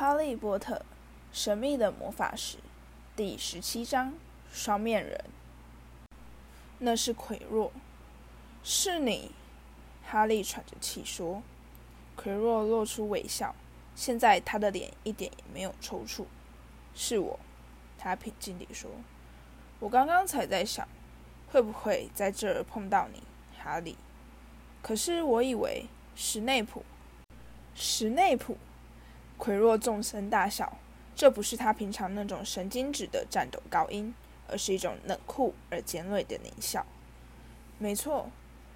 [0.00, 0.80] 哈利波特：
[1.30, 2.56] 神秘的魔法石，
[3.14, 4.14] 第十七章：
[4.50, 5.26] 双面人。
[6.78, 7.70] 那是奎若，
[8.64, 9.30] 是你。
[10.02, 11.42] 哈利喘着气说。
[12.16, 13.54] 奎若露出微笑，
[13.94, 16.24] 现在他的脸一点也没有抽搐。
[16.94, 17.38] 是我，
[17.98, 18.90] 他平静地说。
[19.80, 20.88] 我刚刚才在想，
[21.52, 23.22] 会不会在这儿碰到你，
[23.62, 23.98] 哈利。
[24.80, 25.84] 可是我以为
[26.16, 26.86] 史内普，
[27.74, 28.56] 史内普。
[29.40, 30.76] 奎若纵声大笑，
[31.16, 34.14] 这不是他平常那种神经质的战斗高音，
[34.46, 36.84] 而是一种冷酷而尖锐的狞笑。
[37.78, 38.30] 没错，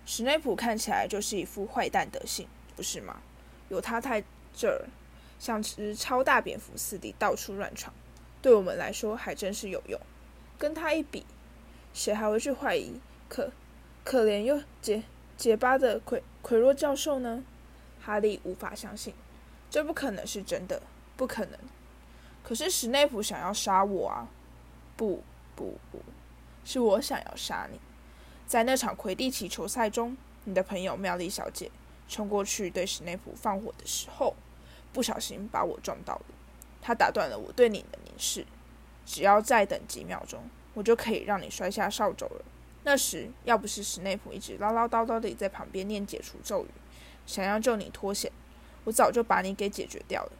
[0.07, 3.21] 史内普看起来就是一副坏蛋德性，不是吗？
[3.69, 4.25] 有他在
[4.57, 4.89] 这儿，
[5.39, 7.93] 像只超大蝙蝠似的到处乱闯，
[8.41, 10.01] 对我们来说还真是有用。
[10.59, 11.27] 跟他一比，
[11.93, 13.53] 谁还会去怀疑可
[14.03, 15.03] 可怜又结
[15.37, 17.45] 结巴的奎奎若教授呢？
[18.01, 19.13] 哈利无法相信。
[19.75, 20.81] 这不可能是真的，
[21.17, 21.59] 不可能。
[22.45, 24.29] 可是史内普想要杀我啊！
[24.97, 25.21] 不
[25.57, 26.01] 不不，
[26.65, 27.81] 是我想要杀你。
[28.47, 31.73] 在那场魁地奇球赛中，你的朋友妙丽小姐
[32.09, 34.37] 冲过去对史内普放火的时候，
[34.93, 36.27] 不小心把我撞到了。
[36.81, 38.47] 她打断了我对你的凝视。
[39.05, 42.45] 只要再等几秒钟，我就可以让你摔下扫帚了。
[42.85, 46.69] 那时要不是史内普一直唠唠叨叨地在旁边念解除咒语，
[47.27, 48.31] 想要救你脱险。
[48.85, 50.33] 我早就把你给解决掉了。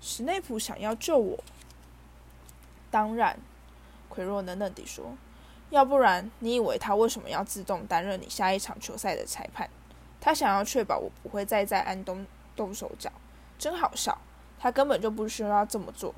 [0.00, 1.38] 史内普想要救我，
[2.90, 3.38] 当然，
[4.08, 5.16] 奎若冷冷地说
[5.70, 9.68] ：“要不然，你以为他为什么要自动担任你下一场球赛的裁判？
[10.20, 13.10] 他想要确保我不会再在安东动手脚。
[13.58, 14.16] 真好笑，
[14.58, 16.14] 他根本就不需要这么做。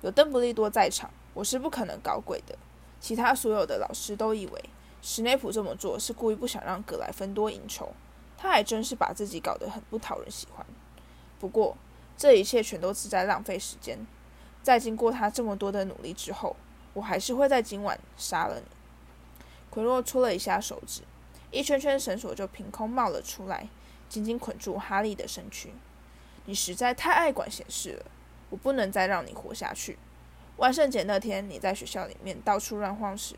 [0.00, 2.58] 有邓布利多在场，我是不可能搞鬼的。
[3.00, 4.64] 其他所有的老师都以为
[5.00, 7.92] 史内普这么做是故意不想让格莱芬多赢球。
[8.36, 10.66] 他还真是把自己搞得很不讨人喜欢。”
[11.42, 11.76] 不过，
[12.16, 13.98] 这一切全都是在浪费时间。
[14.62, 16.54] 在经过他这么多的努力之后，
[16.94, 18.66] 我还是会在今晚杀了你。
[19.68, 21.00] 奎洛搓了一下手指，
[21.50, 23.68] 一圈圈绳索就凭空冒了出来，
[24.08, 25.74] 紧紧捆住哈利的身躯。
[26.44, 28.06] 你实在太爱管闲事了，
[28.50, 29.98] 我不能再让你活下去。
[30.58, 33.34] 万圣节那天你在学校里面到处乱晃时，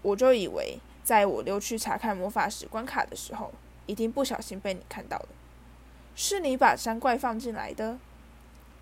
[0.00, 3.52] 我就以为在我溜去查看魔法石关卡的时候，
[3.84, 5.28] 一定不小心被你看到了。
[6.22, 7.96] 是你把山怪放进来的？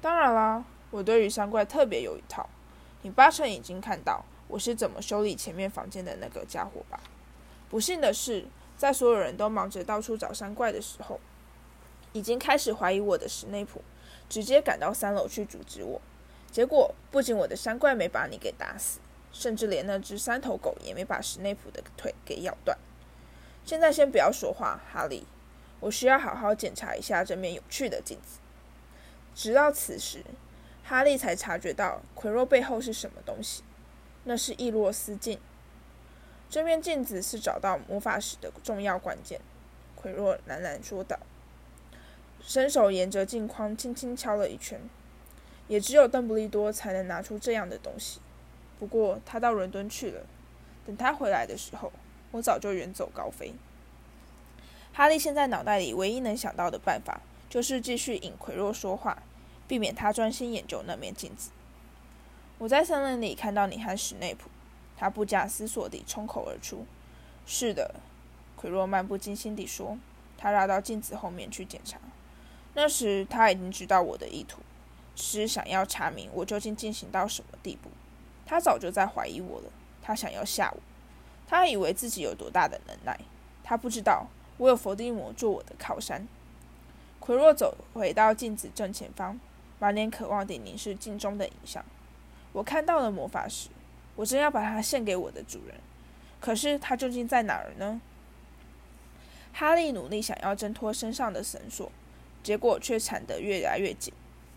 [0.01, 2.51] 当然啦，我对于山怪特别有一套。
[3.03, 6.99] 你八成已经看到我是怎么修理前面房间的那个家伙吧？
[7.71, 8.45] 不幸的是，
[8.77, 11.21] 在所有人都忙着到处找山怪的时候，
[12.13, 13.83] 已经开始怀疑我的史内普，
[14.29, 16.01] 直接赶到三楼去阻止我。
[16.51, 18.99] 结果，不仅我的山怪没把你给打死，
[19.33, 22.77] 甚至连那只三头狗也没把史内普的腿给咬断。
[23.65, 25.25] 现在先不要说话，哈利。
[25.81, 28.39] 我需要好好检查一下这面有趣的镜子。
[29.35, 30.25] 直到此时，
[30.85, 33.63] 哈利才察觉到奎若背后是什么东西。
[34.25, 35.39] 那是伊洛斯镜。
[36.51, 39.41] 这面镜子是找到魔法石的重要关键。
[39.95, 41.19] 奎若喃喃说道，
[42.41, 44.81] 伸手沿着镜框轻轻敲了一圈。
[45.69, 48.21] 也只有邓布利多才能拿出这样的东西。
[48.79, 50.27] 不过他到伦敦去了。
[50.87, 51.93] 等他回来的时候，
[52.33, 53.55] 我早就远走高飞。
[54.99, 59.23] 哈利现在脑袋里唯一能想到的办法，就是继续引奎若说话，
[59.69, 61.51] 避免他专心研究那面镜子。
[62.59, 64.51] 我在森林里看到你和史内普，
[64.97, 66.85] 他不假思索地冲口而出。
[67.47, 67.95] 是的，
[68.57, 69.97] 奎若漫不经心地说。
[70.37, 72.01] 他绕到镜子后面去检查。
[72.75, 74.59] 那时他已经知道我的意图，
[75.15, 77.89] 只是想要查明我究竟进行到什么地步。
[78.45, 79.71] 他早就在怀疑我了，
[80.03, 80.81] 他想要吓我。
[81.47, 83.21] 他以为自己有多大的能耐，
[83.63, 84.27] 他不知道。
[84.59, 86.29] 我有伏地魔做我的靠山。
[87.19, 89.39] 奎若走回到镜子正前方，
[89.79, 91.85] 满脸渴望地凝视镜中的影像。
[92.53, 93.69] 我看到了魔法石，
[94.17, 95.77] 我正要把它献给我的主人。
[96.41, 98.01] 可是它究竟在哪儿呢？
[99.53, 101.91] 哈利努力想要挣脱身上的绳索，
[102.43, 104.13] 结果却缠得越来越紧。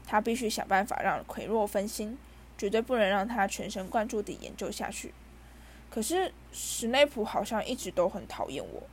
[0.06, 2.18] 他必须想办法让奎若分心，
[2.58, 5.14] 绝对不能让他全神贯注地研究下去。
[5.90, 8.84] 可是史内普好像一直都很讨厌我。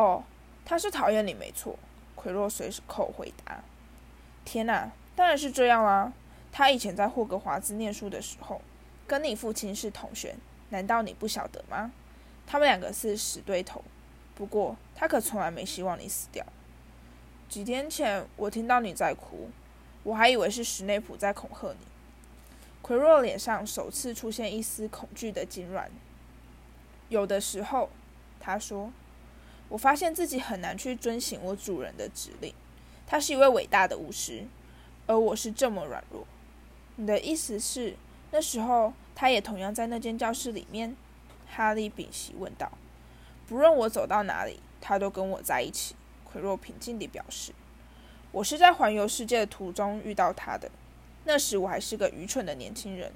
[0.00, 0.24] 哦，
[0.64, 1.78] 他是讨厌你没错，
[2.14, 3.62] 奎若随口回答。
[4.46, 6.10] 天哪，当然是这样啦！
[6.50, 8.62] 他以前在霍格华兹念书的时候，
[9.06, 10.34] 跟你父亲是同学，
[10.70, 11.92] 难道你不晓得吗？
[12.46, 13.84] 他们两个是死对头。
[14.34, 16.42] 不过他可从来没希望你死掉。
[17.50, 19.50] 几天前我听到你在哭，
[20.02, 21.86] 我还以为是史内普在恐吓你。
[22.80, 25.88] 奎若脸上首次出现一丝恐惧的痉挛。
[27.10, 27.90] 有的时候，
[28.40, 28.90] 他说。
[29.70, 32.52] 我发现自己很难去遵行我主人的指令。
[33.06, 34.44] 他是一位伟大的巫师，
[35.06, 36.26] 而我是这么软弱。
[36.96, 37.96] 你的意思是，
[38.30, 40.94] 那时候他也同样在那间教室里面？
[41.48, 42.70] 哈利屏息问道。
[43.48, 45.96] 不论我走到哪里，他都跟我在一起。
[46.24, 47.52] 奎若平静地表示
[48.30, 50.70] ：“我是在环游世界的途中遇到他的。
[51.24, 53.12] 那时我还是个愚蠢的年轻人，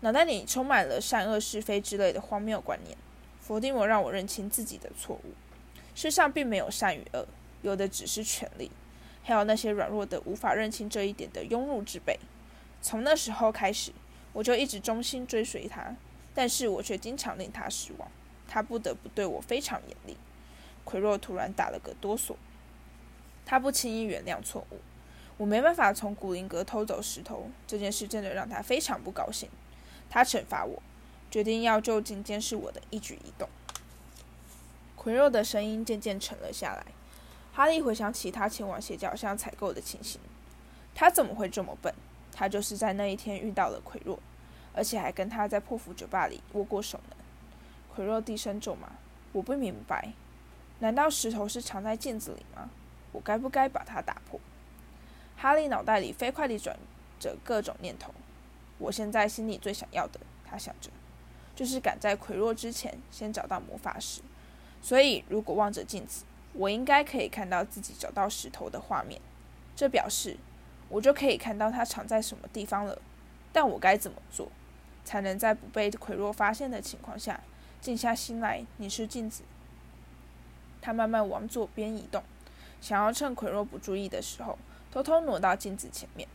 [0.00, 2.96] 脑袋里充满了善恶是非之类的荒谬观念。
[3.40, 5.32] 伏地魔让我认清自己的错误。
[5.94, 7.26] 世上并没有善与恶，
[7.62, 8.70] 有的只是权力，
[9.22, 12.18] 还有那些软弱的无法认清这一点的庸碌之辈。
[12.80, 13.92] 从那时候开始，
[14.32, 15.94] 我就一直忠心追随他，
[16.34, 18.10] 但是我却经常令他失望。
[18.48, 20.16] 他不得不对我非常严厉。”
[20.84, 22.34] 奎若突然打了个哆嗦。
[23.44, 24.80] 他不轻易原谅错误。
[25.36, 29.48] 我没办法从古灵阁偷走石头，这件事真的让他非常不高兴。
[30.10, 30.82] 他惩罚我，
[31.30, 33.48] 决定要就近监视我的一举一动。
[35.02, 36.86] 奎若的声音渐渐沉了下来。
[37.52, 40.20] 哈利回想起他前往斜角巷采购的情形。
[40.94, 41.92] 他怎么会这么笨？
[42.30, 44.20] 他就是在那一天遇到了奎若，
[44.72, 47.16] 而且还跟他在破釜酒吧里握过手呢。
[47.92, 48.92] 奎若低声咒骂
[49.32, 50.12] ：“我不明白。”
[50.78, 52.70] 难道石头是藏在镜子里吗？
[53.10, 54.38] 我该不该把它打破？
[55.36, 56.78] 哈利脑袋里飞快地转
[57.18, 58.14] 着各种念头。
[58.78, 60.90] 我现在心里最想要的，他想着，
[61.56, 64.20] 就是赶在奎若之前先找到魔法石。
[64.82, 69.20] 所以，如果望着镜子，我应该可以看到自己找到石头的画面。
[69.74, 70.36] 这表示
[70.88, 73.00] 我就可以看到它藏在什么地方了。
[73.52, 74.50] 但我该怎么做，
[75.04, 77.40] 才能在不被奎若发现的情况下，
[77.80, 79.42] 静下心来凝视镜子？
[80.80, 82.22] 他慢慢往左边移动，
[82.80, 84.58] 想要趁奎若不注意的时候
[84.90, 86.28] 偷偷挪到镜子前面。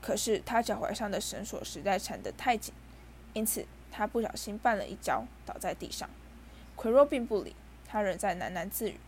[0.00, 2.72] 可是他脚踝上的绳索实在缠得太紧，
[3.34, 6.08] 因此他不小心绊了一跤，倒在地上。
[6.74, 7.54] 奎若并不理
[7.90, 9.00] 他，仍在喃喃自语：“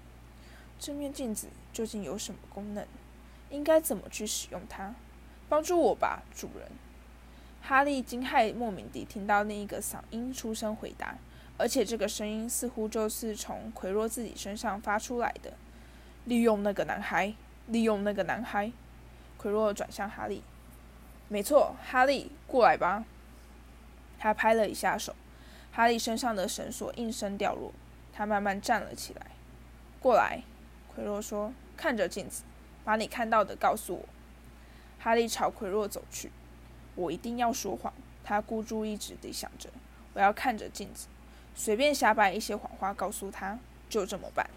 [0.80, 2.84] 这面镜子究竟有什么功能？
[3.50, 4.94] 应该怎么去使用它？
[5.48, 6.68] 帮助我吧，主人。”
[7.62, 11.14] 哈利惊骇莫名地听到另一个嗓音出声回答。
[11.58, 15.52] 而且这个声音似乎就是从奎若自己身上发出来的。
[16.24, 17.34] 利用那个男孩，
[17.66, 18.72] 利用那个男孩。
[19.36, 20.42] 奎若转向哈利
[21.28, 23.04] ：“没错，哈利，过来吧。”
[24.18, 25.14] 他拍了一下手，
[25.72, 27.72] 哈利身上的绳索应声掉落，
[28.12, 29.26] 他慢慢站了起来。
[30.00, 30.42] “过来。”
[30.94, 32.42] 奎若说，“看着镜子，
[32.84, 34.08] 把你看到的告诉我。”
[35.00, 36.30] 哈利朝奎若走去。
[36.94, 37.92] “我一定要说谎。”
[38.22, 39.70] 他孤注一掷地想着
[40.14, 41.08] ，“我要看着镜子。”
[41.56, 44.48] 随便瞎掰一些谎话告诉他，就这么办。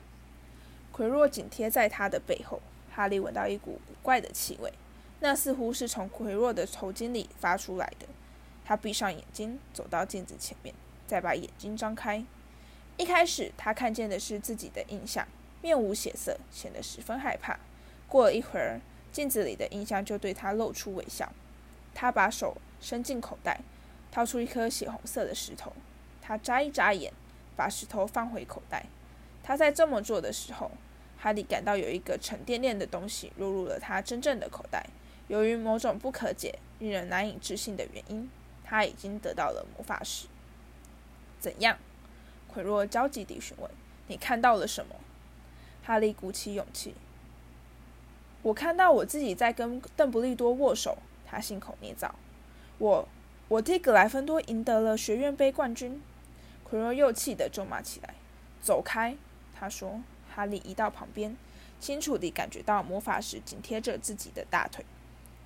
[0.91, 2.61] 奎若紧贴在他的背后，
[2.93, 4.71] 哈利闻到一股古怪的气味，
[5.19, 8.07] 那似乎是从奎若的头巾里发出来的。
[8.63, 10.73] 他闭上眼睛，走到镜子前面，
[11.05, 12.23] 再把眼睛张开。
[12.97, 15.27] 一开始，他看见的是自己的印象，
[15.61, 17.59] 面无血色，显得十分害怕。
[18.07, 18.79] 过了一会儿，
[19.11, 21.31] 镜子里的印象就对他露出微笑。
[21.93, 23.59] 他把手伸进口袋，
[24.11, 25.73] 掏出一颗血红色的石头。
[26.21, 27.11] 他眨一眨眼，
[27.55, 28.85] 把石头放回口袋。
[29.43, 30.71] 他在这么做的时候，
[31.17, 34.85] 哈利感到有一个沉甸甸的东西落入了他真正的口袋。
[35.27, 38.29] 由于某种不可解、令人难以置信的原因，
[38.63, 40.27] 他已经得到了魔法石。
[41.39, 41.77] 怎样？
[42.55, 43.69] 奎若焦急地询问
[44.07, 44.95] ：“你看到了什么？”
[45.83, 46.95] 哈利鼓起勇气
[48.43, 50.97] ：“我看到我自己在跟邓布利多握手。”
[51.27, 52.15] 他信口捏造
[52.79, 53.09] ：“我，
[53.49, 56.01] 我替格莱芬多赢得了学院杯冠军。”
[56.63, 58.13] 奎若又气得咒骂起来
[58.63, 59.17] ：“走开！”
[59.53, 60.01] 他说。
[60.33, 61.37] 哈利移到旁边，
[61.79, 64.83] 清楚地感觉到魔法石紧贴着自己的大腿。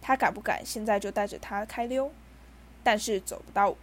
[0.01, 2.11] 他敢不敢现在就带着他开溜？
[2.83, 3.75] 但是走不到，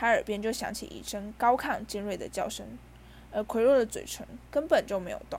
[0.00, 2.66] 他耳边就响起一声高亢尖锐的叫声，
[3.30, 5.38] 而奎若的嘴唇根本就没有动。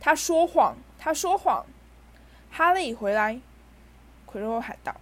[0.00, 0.78] 他说谎！
[0.98, 1.66] 他说谎！
[2.50, 3.38] 哈利，回来！
[4.24, 4.98] 奎若喊道：“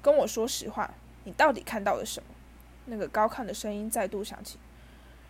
[0.00, 2.28] 跟我说实话，你到底看到了什么？”
[2.88, 4.58] 那个高亢的声音再度响起。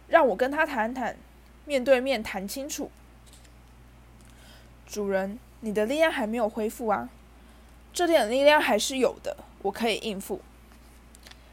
[0.06, 1.16] 让我跟他谈谈，
[1.64, 2.88] 面对面谈清楚。
[4.86, 7.10] 主人，你的力量还没有恢复啊？
[7.92, 10.40] 这点力量还是有的，我可以应付。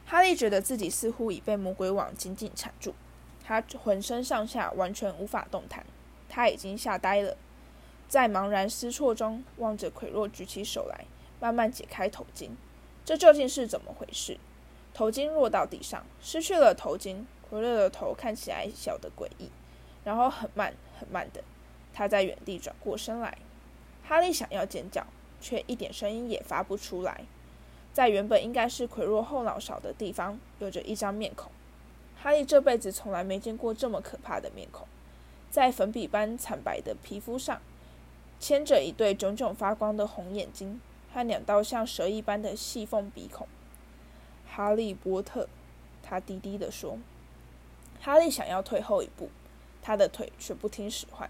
[0.05, 2.93] 哈利觉得自己似乎已被魔鬼网紧紧缠住，
[3.43, 5.85] 他浑身上下完全无法动弹，
[6.29, 7.35] 他已经吓呆了，
[8.07, 11.05] 在茫然失措中望着奎若举起手来，
[11.39, 12.51] 慢慢解开头巾。
[13.03, 14.38] 这究竟是怎么回事？
[14.93, 17.25] 头巾落到地上，失去了头巾。
[17.47, 19.51] 奎若的头看起来小得诡异，
[20.03, 21.43] 然后很慢很慢的，
[21.93, 23.38] 他在原地转过身来。
[24.03, 25.05] 哈利想要尖叫，
[25.39, 27.25] 却一点声音也发不出来。
[27.95, 31.49] 在原本应该是奎若后脑勺的地方，有着一张面孔。
[32.21, 34.85] 哈利这辈子从来没见过这么可怕的面孔，
[35.49, 37.61] 在粉笔般惨白的皮肤上，
[38.37, 40.81] 牵着一对炯炯发光的红眼睛，
[41.13, 43.47] 和两道像蛇一般的细缝鼻孔。
[44.45, 45.47] 哈利波特，
[46.03, 46.99] 他低低地说。
[48.01, 49.29] 哈利想要退后一步，
[49.81, 51.29] 他的腿却不听使唤。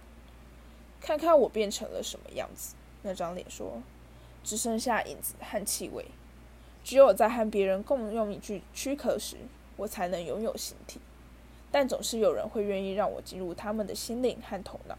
[0.99, 2.73] 看看我变成了什么样子？
[3.03, 3.83] 那张脸说
[4.43, 6.05] ：“只剩下影子和气味。
[6.85, 9.37] 只有在和别人共用一具躯壳时，
[9.75, 10.99] 我才能拥有形体。
[11.71, 14.95] 但总是有人会愿意让我进入他们的心灵和头脑。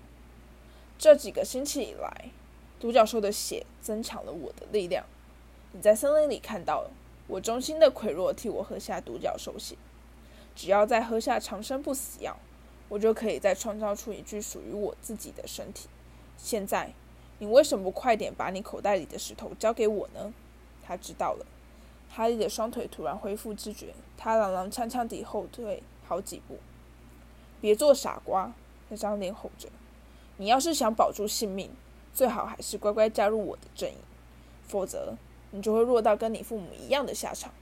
[0.99, 2.31] 这几个星期以来，
[2.81, 5.07] 独角兽的血增强了我的力量。
[5.71, 6.91] 你在森林里看到了
[7.29, 9.77] 我忠心的奎若替我喝下独角兽血。
[10.57, 12.37] 只要再喝下长生不死药，
[12.89, 15.89] 我就可以再创造出一具属于我自己的身体。”
[16.37, 16.93] 现在，
[17.39, 20.35] 你为什么不快点把你口袋里的石头交给我呢？
[20.83, 21.47] 他知道了。
[22.17, 26.57] 哈利的双腿突然恢复知觉，他踉踉跄跄地后退好几步。
[27.61, 28.51] 别做傻瓜！
[28.89, 29.69] 那张脸吼着
[30.39, 31.71] ：“你要是想保住性命，
[32.15, 33.99] 最好还是乖乖加入我的阵营，
[34.67, 35.15] 否则
[35.51, 37.53] 你就会落到跟你父母一样的下场。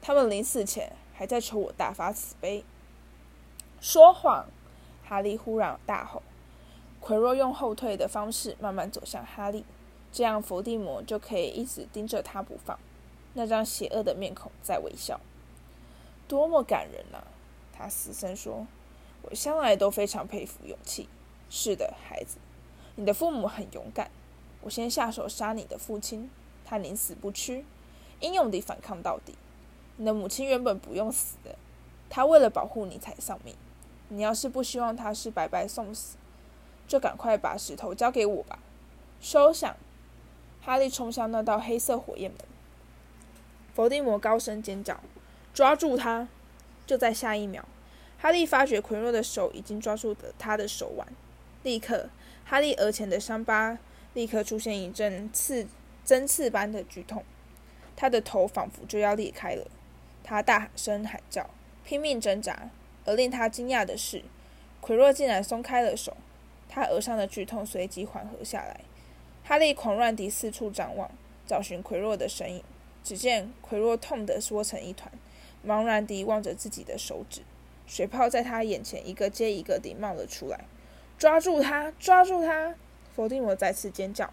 [0.00, 2.64] 他们临死前还在求我大发慈悲。”
[3.82, 4.46] 说谎！
[5.04, 6.22] 哈利忽然大吼。
[7.00, 9.64] 奎若用后退的方式慢慢走向哈利，
[10.12, 12.78] 这样伏地魔就可以一直盯着他不放。
[13.34, 15.20] 那张邪恶的面孔在微笑，
[16.26, 17.22] 多么感人啊！
[17.72, 18.66] 他嘶声说
[19.22, 21.08] ：“我向来都非常佩服勇气。
[21.48, 22.38] 是的，孩子，
[22.96, 24.10] 你的父母很勇敢。
[24.62, 26.28] 我先下手杀你的父亲，
[26.64, 27.64] 他宁死不屈，
[28.20, 29.34] 英勇地反抗到底。
[29.96, 31.56] 你的母亲原本不用死的，
[32.10, 33.54] 她为了保护你才丧命。
[34.08, 36.16] 你要是不希望她是白白送死。”
[36.88, 38.58] 就赶快把石头交给我吧！
[39.20, 39.76] 收响！
[40.62, 42.40] 哈利冲向那道黑色火焰门。
[43.78, 44.98] 伏地魔高声尖叫
[45.54, 46.26] ：“抓住他！”
[46.84, 47.64] 就在下一秒，
[48.18, 51.06] 哈利发觉奎若的手已经抓住了他的手腕。
[51.62, 52.10] 立刻，
[52.44, 53.78] 哈利额前的伤疤
[54.14, 55.68] 立刻出现一阵刺
[56.04, 57.22] 针刺般的剧痛，
[57.94, 59.64] 他的头仿佛就要裂开了。
[60.24, 61.48] 他大声喊叫，
[61.84, 62.70] 拼命挣扎。
[63.04, 64.24] 而令他惊讶的是，
[64.80, 66.16] 奎若竟然松开了手。
[66.68, 68.80] 他额上的剧痛随即缓和下来。
[69.44, 71.08] 哈利狂乱地四处张望，
[71.46, 72.64] 找寻奎若的身影。
[73.08, 75.10] 只见奎若痛得缩成一团，
[75.66, 77.40] 茫然地望着自己的手指。
[77.86, 80.66] 水泡在他眼前一个接一个地冒了出来。
[81.16, 81.90] 抓住他！
[81.98, 82.74] 抓住他！
[83.16, 84.30] 伏地魔再次尖叫。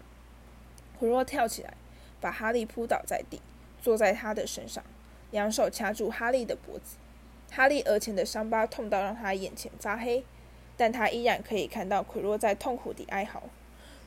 [0.98, 1.72] 奎若跳起来，
[2.20, 3.40] 把哈利扑倒在地，
[3.80, 4.84] 坐在他的身上，
[5.30, 6.98] 两手掐住哈利的脖子。
[7.50, 10.22] 哈利额前的伤疤痛到让他眼前发黑。
[10.76, 13.44] 但他依然可以看到奎若在痛苦地哀嚎：“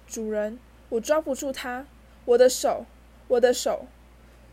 [0.07, 0.59] 主人，
[0.89, 1.87] 我抓不住他，
[2.25, 2.85] 我的手，
[3.29, 3.87] 我的手。”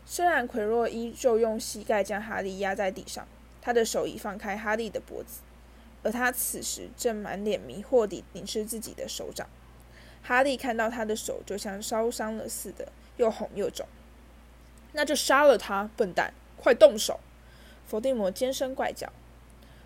[0.09, 3.27] 虽然奎若依旧用膝盖将哈利压在地上，
[3.61, 5.41] 他的手已放开哈利的脖子，
[6.01, 9.49] 而他此时正满脸迷惑地凝视自己的手掌。
[10.23, 13.85] 哈利看到他的手就像烧伤了似的，又红又肿。
[14.93, 16.33] 那就杀了他，笨蛋！
[16.55, 17.19] 快动手！
[17.85, 19.11] 伏地魔尖声怪叫。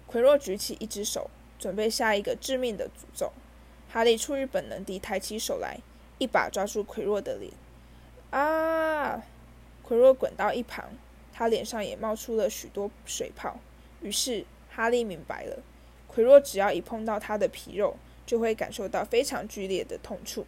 [0.05, 1.29] 奎若举起一只手。
[1.59, 3.31] 准备下一个致命的诅咒，
[3.87, 5.79] 哈利出于本能地抬起手来，
[6.17, 7.53] 一把抓住奎若的脸。
[8.31, 9.10] 啊！
[9.91, 10.85] 奎若滚到一旁，
[11.33, 13.59] 他脸上也冒出了许多水泡。
[13.99, 15.59] 于是哈利明白了，
[16.07, 20.47] 奎若只要一碰到他的皮肉，就会感受到非常剧烈的痛处。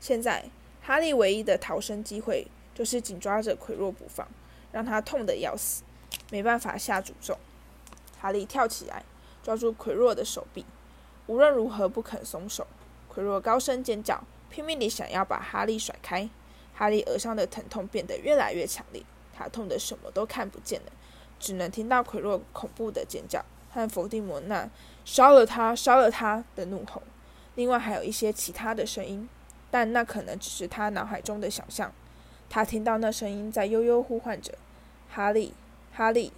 [0.00, 0.46] 现在
[0.80, 4.26] 哈利唯一的逃生机会，就是紧抓着奎若不放，
[4.72, 5.82] 让他痛得要死，
[6.30, 7.36] 没办法下诅咒。
[8.18, 9.04] 哈利跳起来。
[9.42, 10.64] 抓住奎若的手臂，
[11.26, 12.66] 无论如何不肯松手。
[13.08, 16.30] 奎若高声尖叫，拼命地想要把哈利甩开。
[16.80, 19.02] 哈利额上的疼痛变得越来越强烈，
[19.36, 20.92] 他痛得什么都看不见了，
[21.38, 24.66] 只能听到奎若恐怖的尖叫和伏地魔那
[25.04, 27.02] “烧了他，烧了他”的怒吼。
[27.54, 29.28] 另外还有一些其他的声音，
[29.70, 31.92] 但那可能只是他脑海中的想象。
[32.48, 34.54] 他听到那声音在悠悠呼唤着
[35.12, 35.52] ：“哈利，
[35.92, 36.32] 哈利。”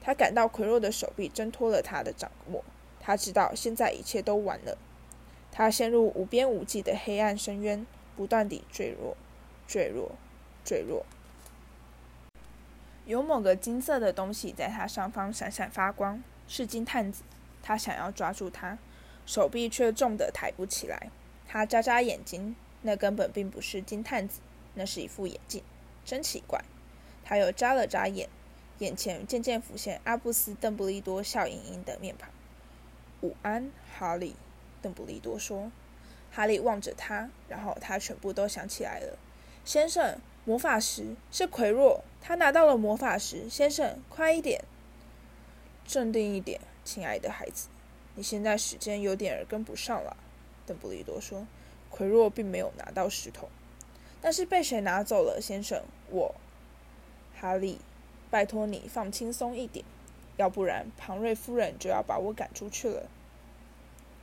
[0.00, 2.64] 他感到奎若的手臂挣脱了他的掌握，
[2.98, 4.78] 他知道现在一切都完了。
[5.52, 9.14] 他陷入无边无际的黑暗深渊，不断地坠落、
[9.72, 10.12] 坠落、
[10.66, 11.06] 坠落。
[13.06, 17.22] 有某个金色的东西在他上方闪闪发光，是金探子。
[17.62, 18.76] 他想要抓住它，
[19.24, 21.08] 手臂却重得抬不起来。
[21.48, 24.42] 他眨眨眼睛，那根本并不是金探子，
[24.74, 25.62] 那是一副眼镜，
[26.04, 26.62] 真奇怪。
[27.24, 28.28] 他又眨了眨眼。
[28.80, 32.28] 眼前渐渐浮现阿布斯·邓布利多笑盈盈的面庞。
[33.22, 34.36] “午安，哈利。”
[34.82, 35.72] 邓布利多说。
[36.30, 39.16] 哈利望着他，然后他全部都想起来了。
[39.64, 43.48] “先生，魔法石是奎若，他拿到了魔法石。
[43.48, 44.64] 先生，快一点，
[45.86, 47.68] 镇定一点，亲爱的孩子。
[48.14, 50.16] 你现在时间有点儿跟不上了。”
[50.66, 51.46] 邓布利多说。
[51.90, 53.50] “奎若并没有拿到石头，
[54.22, 55.82] 但是被谁拿走了，先生？
[56.08, 56.34] 我，
[57.38, 57.78] 哈利，
[58.30, 59.84] 拜托你放轻松一点，
[60.38, 63.08] 要不然庞瑞夫人就要把我赶出去了。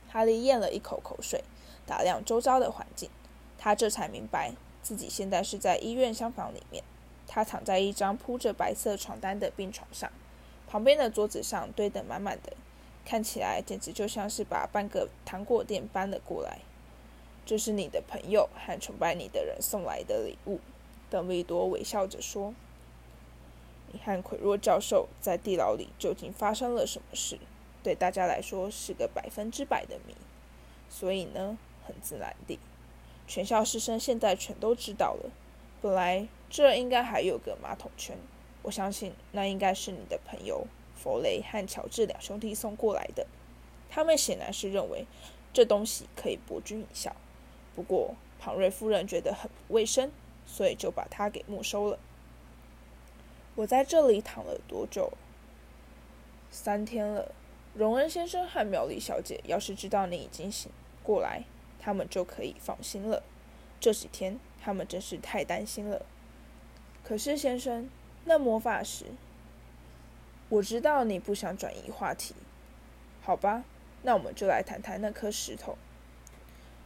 [0.08, 1.44] 哈利咽了一口口水，
[1.86, 3.08] 打量周遭的环境，
[3.56, 4.52] 他这才明白
[4.82, 6.82] 自己现在是在医院厢房里面。
[7.26, 10.10] 他躺在一张铺着白色床单的病床上，
[10.66, 12.52] 旁边的桌子上堆得满满的，
[13.04, 16.58] 看起来简直就像是把半个糖果店搬了过来。
[17.46, 20.58] 这是你的朋友和崇拜你的人送来的礼物，
[21.08, 22.52] 邓布利多微笑着说
[23.92, 27.38] ：“你和奎若教授在地牢里究竟发生了什么事？
[27.82, 30.14] 对大家来说是个百分之百的谜。
[30.88, 31.56] 所以呢，
[31.86, 32.58] 很自然地，
[33.30, 35.30] 全校师生现在全都知道了。
[35.80, 38.18] 本来。”这应该还有个马桶圈，
[38.62, 43.24] 我相信那应该是你的朋友弗雷和乔治两兄弟送过来的。
[43.88, 45.06] 他们显然是认为
[45.52, 47.14] 这东西可以博君一笑，
[47.76, 50.10] 不过庞瑞夫人觉得很不卫生，
[50.44, 52.00] 所以就把它给没收了。
[53.54, 55.12] 我在这里躺了多久？
[56.50, 57.30] 三天了。
[57.74, 60.72] 荣恩先生和苗丽小姐要是知道你已经醒
[61.04, 61.44] 过来，
[61.80, 63.24] 他们就可以放心了。
[63.80, 66.04] 这几天他们真是太担心了。
[67.02, 67.88] 可是，先生，
[68.26, 69.06] 那魔法石，
[70.50, 72.34] 我知道你不想转移话题，
[73.22, 73.64] 好吧？
[74.02, 75.76] 那我们就来谈谈那颗石头。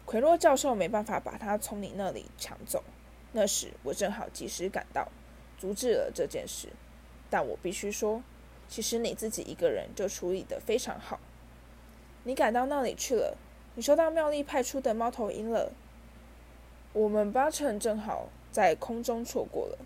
[0.06, 2.84] 奎洛教授没办法把它从你那里抢走，
[3.32, 5.08] 那时我正好及时赶到，
[5.58, 6.68] 阻止了这件事。
[7.30, 8.22] 但我必须说，
[8.68, 11.18] 其实你自己一个人就处理得非常好。
[12.22, 13.36] 你赶到那里去了，
[13.76, 15.72] 你收到妙丽派出的猫头鹰了。
[16.92, 19.78] 我们八成正好在空中错过了。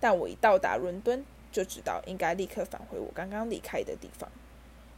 [0.00, 4.30] 但我一到达伦敦，就知道应该立刻返回我刚刚离开的地方。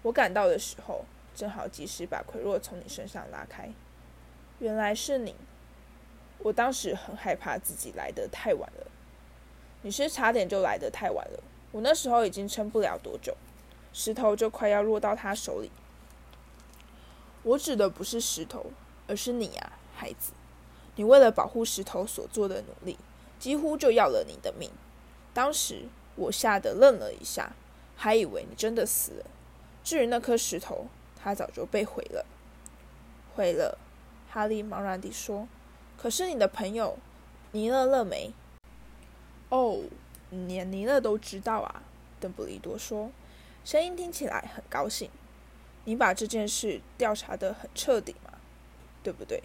[0.02, 3.68] 我赶到的时候，正好及时把奎若从你身上拉开。
[4.58, 5.34] 原来是你！
[6.38, 8.86] 我当时很害怕自己来得太晚了。
[9.82, 11.42] 你是差点就来得太晚了。
[11.72, 13.36] 我那时候已经撑不了多久，
[13.92, 15.70] 石头就快要落到他手里。
[17.46, 18.72] 我指的不是石头，
[19.06, 20.32] 而是你啊，孩子！
[20.96, 22.98] 你为了保护石头所做的努力，
[23.38, 24.68] 几乎就要了你的命。
[25.32, 25.84] 当时
[26.16, 27.52] 我吓得愣了一下，
[27.94, 29.26] 还以为你真的死了。
[29.84, 30.88] 至于那颗石头，
[31.22, 32.26] 它早就被毁了。
[33.36, 33.78] 毁了，
[34.28, 35.46] 哈利茫然地说。
[35.96, 36.98] 可是你的朋友
[37.52, 38.32] 尼勒勒梅……
[39.50, 39.84] 哦，
[40.30, 41.84] 连尼勒都知道啊。
[42.18, 43.12] 邓布利多说，
[43.64, 45.08] 声音听起来很高兴。
[45.86, 48.32] 你把这件事调查得很彻底嘛，
[49.02, 49.42] 对不对？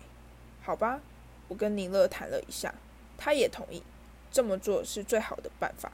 [0.62, 1.00] 好吧，
[1.48, 2.76] 我跟尼勒谈了一下，
[3.18, 3.82] 他也同意。
[4.32, 5.92] 这么做是最好的办法，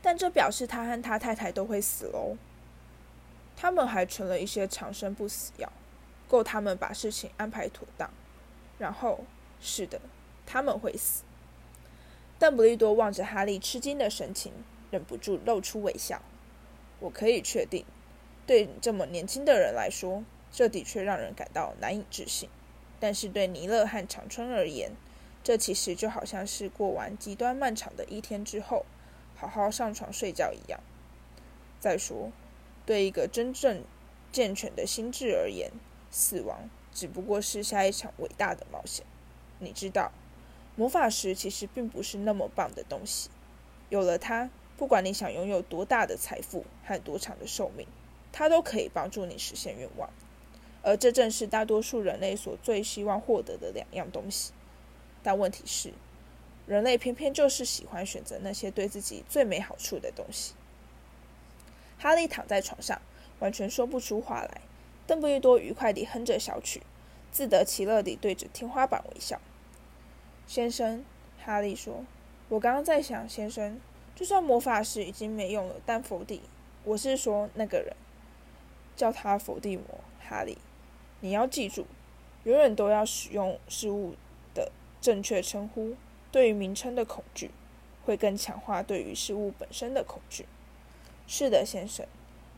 [0.00, 2.36] 但这表示他和他太太都会死喽。
[3.54, 5.70] 他们还存了一些长生不死药，
[6.26, 8.10] 够他们把事情安排妥当。
[8.78, 9.24] 然后，
[9.60, 10.00] 是的，
[10.46, 11.24] 他们会死。
[12.38, 14.52] 邓布利多望着哈利吃惊的神情，
[14.90, 16.22] 忍不住露出微笑。
[17.00, 17.84] 我可以确定，
[18.46, 22.48] 对这么年轻的人来说，这的确让人感到难以置信。
[22.98, 24.92] 但是对尼勒和长春而言，
[25.42, 28.84] 这其实就好像是过完极端漫长的一天之后，
[29.34, 30.80] 好好上床睡觉一样。
[31.80, 32.30] 再说，
[32.86, 33.82] 对一个真正
[34.30, 35.72] 健全的心智而言，
[36.10, 39.04] 死亡只不过是下一场伟大的冒险。
[39.58, 40.12] 你知道，
[40.76, 43.30] 魔法石其实并不是那么棒的东西。
[43.88, 47.86] 有了它，不管你想拥有多大的财富和多长的寿命，
[48.32, 50.10] 它都可以帮助你实现愿望。
[50.82, 54.52] 而这正是大多数人类所最希望获得的两样东西。
[55.22, 55.92] 但问题是，
[56.66, 60.54] 人类偏偏就是喜欢选择那些对自己最没好处的东西。
[61.98, 63.00] 哈利躺在床上，
[63.38, 64.62] 完全说不出话来。
[65.06, 66.82] 邓布利多愉快地哼着小曲，
[67.30, 69.40] 自得其乐地对着天花板微笑。
[70.48, 71.04] 先生，
[71.44, 72.04] 哈利说
[72.50, 73.80] ：“我刚刚在想，先生，
[74.16, 76.42] 就算魔法师已经没用了，但伏地，
[76.82, 77.94] 我是说那个人，
[78.96, 79.84] 叫他伏地魔。
[80.20, 80.58] 哈利，
[81.20, 81.86] 你要记住，
[82.44, 84.14] 永远都要使用事物
[84.54, 84.70] 的。”
[85.02, 85.96] 正确称呼
[86.30, 87.50] 对于名称的恐惧，
[88.04, 90.46] 会更强化对于事物本身的恐惧。
[91.26, 92.06] 是的，先生。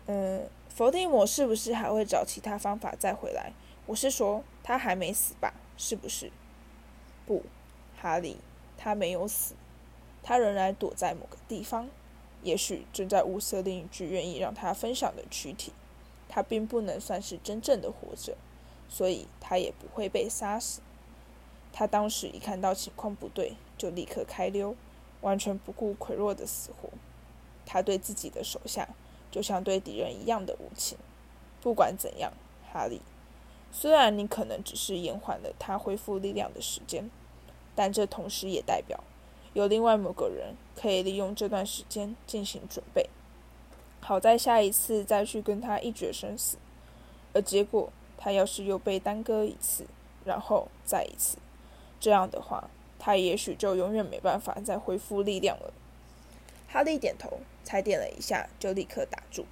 [0.04, 3.54] 嗯，伏地魔是不是还会找其他方法再回来？
[3.86, 5.54] 我是说，他还没死吧？
[5.78, 6.30] 是不是？
[7.24, 7.42] 不，
[7.98, 8.36] 哈利，
[8.76, 9.54] 他没有死，
[10.22, 11.88] 他仍然躲在某个地方，
[12.42, 15.72] 也许正在物色另一具愿意让他分享的躯体。
[16.34, 18.36] 他并不能算是真正的活着，
[18.88, 20.80] 所以他也不会被杀死。
[21.72, 24.74] 他当时一看到情况不对，就立刻开溜，
[25.20, 26.88] 完全不顾奎若的死活。
[27.64, 28.88] 他对自己的手下
[29.30, 30.98] 就像对敌人一样的无情。
[31.62, 32.32] 不管怎样，
[32.72, 33.00] 哈利，
[33.70, 37.08] 虽然你可能只是延缓了他恢复力量的时间，
[37.76, 39.04] 但这同时也代表
[39.52, 43.08] 有另外某个人可以利用这段时间进行准备，
[44.06, 46.58] 好在下一次再去跟他一决生死。
[47.32, 49.86] 而结果，他要是又被耽搁一次，
[50.26, 51.38] 然后再一次，
[51.98, 55.72] 这样的话，他也许就永远没办法再恢复力量了。
[56.68, 59.46] 哈利点头，才点了一下，就立刻打住，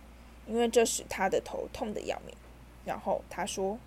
[0.46, 2.36] 因为这使他的头痛得要命。
[2.84, 3.78] 然后他说：“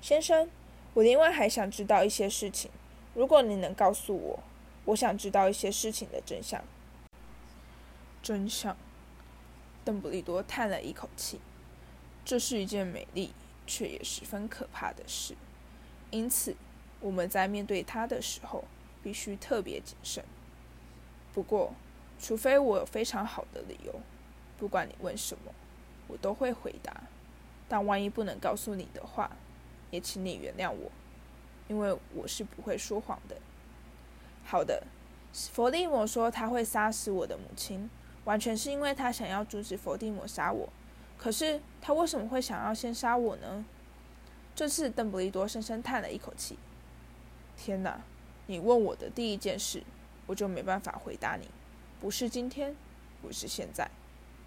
[0.00, 0.48] 先生，
[0.94, 2.70] 我另外还想知道一些事情，
[3.12, 4.38] 如果你能告诉我，
[4.86, 6.64] 我想知道一些事情的真相。”
[8.22, 8.74] 真相。
[9.84, 11.40] 邓布利多叹了一口气。
[12.24, 13.32] 这是一件美丽
[13.66, 15.34] 却也十分可怕的事，
[16.10, 16.54] 因此
[17.00, 18.64] 我们在面对它的时候
[19.02, 20.24] 必须特别谨慎。
[21.34, 21.74] 不过，
[22.20, 24.00] 除非我有非常好的理由，
[24.58, 25.52] 不管你问什么，
[26.06, 27.02] 我都会回答。
[27.68, 29.36] 但万一不能告诉你的话，
[29.90, 30.92] 也请你原谅我，
[31.68, 33.36] 因为我是不会说谎的。
[34.44, 34.86] 好的，
[35.32, 37.90] 伏地魔说他会杀死我的母亲，
[38.24, 40.68] 完全是因为他想要阻止伏地魔杀我。
[41.18, 43.64] 可是他为什么会想要先杀我呢？
[44.54, 46.58] 这次邓布利多深深叹了一口气。
[47.56, 48.00] 天哪！
[48.46, 49.84] 你问我的第一件事，
[50.26, 51.48] 我就没办法回答你。
[52.00, 52.74] 不是今天，
[53.22, 53.88] 不是现在，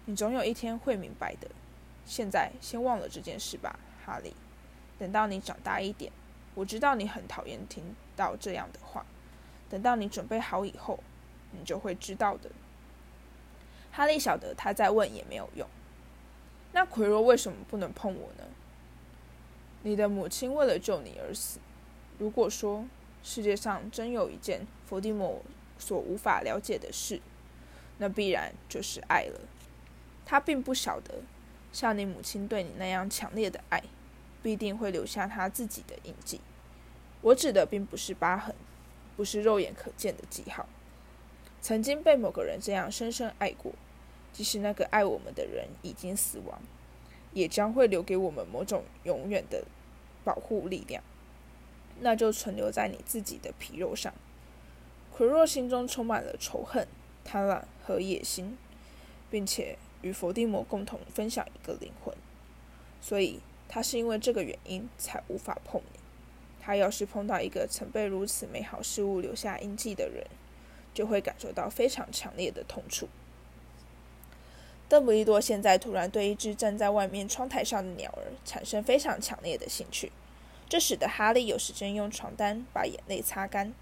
[0.04, 1.48] 你总有一天会明白的。
[2.04, 4.36] 现在先忘了这件事吧，哈利。
[4.98, 6.12] 等到你长大一点，
[6.54, 9.04] 我知道你很讨厌听到这样的话。
[9.70, 11.00] 等到你准备好以后，
[11.52, 12.50] 你就会知道的。
[13.96, 15.66] 哈利晓得他再问也没有用。
[16.72, 18.44] 那奎若为什么不能碰我呢？
[19.84, 21.60] 你的母亲为了救你而死。
[22.18, 22.84] 如果说
[23.22, 25.40] 世界上真有一件伏地魔
[25.78, 27.22] 所无法了解的事，
[27.96, 29.40] 那必然就是爱了。
[30.26, 31.22] 他并不晓得，
[31.72, 33.82] 像你母亲对你那样强烈的爱，
[34.42, 36.42] 必定会留下他自己的印记。
[37.22, 38.54] 我指的并不是疤痕，
[39.16, 40.68] 不是肉眼可见的记号。
[41.62, 43.72] 曾经被某个人这样深深爱过。
[44.36, 46.60] 即使那个爱我们的人已经死亡，
[47.32, 49.64] 也将会留给我们某种永远的
[50.24, 51.02] 保护力量，
[52.00, 54.12] 那就存留在你自己的皮肉上。
[55.10, 56.86] 奎若心中充满了仇恨、
[57.24, 58.58] 贪婪和野心，
[59.30, 62.14] 并且与伏地魔共同分享一个灵魂，
[63.00, 65.98] 所以他是因为这个原因才无法碰你。
[66.60, 70.26] 他要是碰到一个曾被如此美好事物留下印记的人，
[70.92, 73.08] 就会感受到非常强烈的痛楚。
[74.88, 80.12] 邓布利多现在突然对一只站在外面窗台上的鸟儿产生非常强烈的兴趣，
[80.68, 83.74] 这使得哈利有时间用床单把眼泪擦干。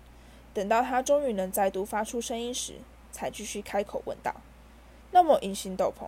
[0.54, 2.76] 等到他终于能再度发出声音时，
[3.12, 4.34] 才继续开口问道
[5.12, 6.06] ：“那么隐形斗篷，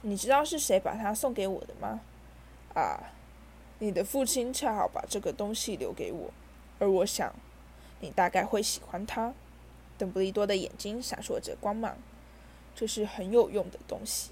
[0.00, 2.00] 你知道是谁把它送给我的吗
[2.74, 3.12] ？”“啊，
[3.80, 6.30] 你的父亲恰好把这个东西留给我，
[6.78, 7.34] 而我想，
[8.00, 9.34] 你大概会喜欢它。”
[9.98, 11.98] 邓布利多的眼睛闪烁着光芒
[12.74, 14.30] ，“这是很有用的东西。”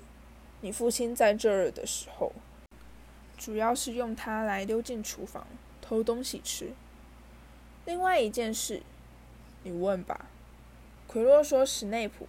[0.60, 2.32] 你父亲在这儿的时候，
[3.36, 5.46] 主要是用它来溜进厨房
[5.80, 6.72] 偷东西吃。
[7.84, 8.82] 另外一件事，
[9.62, 10.26] 你问吧。
[11.06, 12.26] 奎洛说：“史内普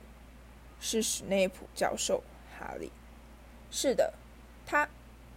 [0.80, 2.24] 是史内普教授。”
[2.60, 2.92] 哈利，
[3.72, 4.13] 是的，
[4.66, 4.90] 他。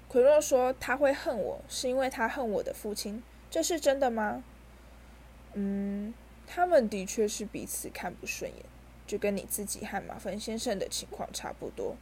[0.08, 3.22] 奎洛说：“他会恨我，是因为他恨我的父亲。
[3.48, 4.42] 这是真的吗？”
[5.54, 6.12] 嗯，
[6.46, 8.64] 他们的确是彼此看不顺眼，
[9.06, 11.96] 就跟你自己和马芬先生的情况差不多。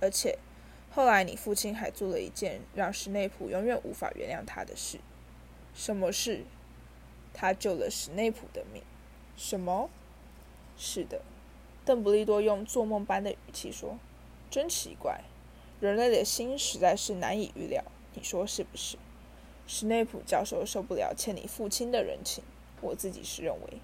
[0.00, 0.38] 而且，
[0.90, 4.98] 后来你父亲还做了一件让史内普永远无法原谅他的事。
[5.74, 6.44] 什么事？
[7.32, 8.82] 他救了史内普的命。
[9.36, 9.90] 什么？
[10.76, 11.22] 是的，
[11.84, 13.98] 邓布利多用做梦般的语气说
[14.50, 15.20] ：“真奇怪，
[15.80, 17.84] 人类的心实在是难以预料。
[18.14, 18.96] 你说是不是？”
[19.68, 22.42] 史内普教授受不了欠你父亲的人情。
[22.80, 23.80] 我自己是认为，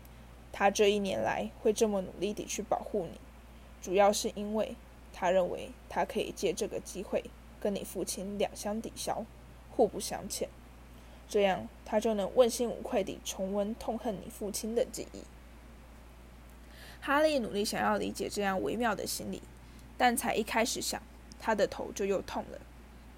[0.51, 3.21] 他这一年来会这么努力地去保护你，
[3.83, 4.75] 主要是因为。
[5.19, 7.25] 他认为他可以借这个机会
[7.59, 9.25] 跟你父亲两相抵消，
[9.71, 10.47] 互不相欠，
[11.27, 15.23] 这样他就能问心无愧地重温痛恨你父亲的记忆。
[17.01, 19.41] 哈利努力想要理解这样微妙的心理，
[19.97, 21.01] 但才一开始想，
[21.41, 22.61] 他的头就又痛了，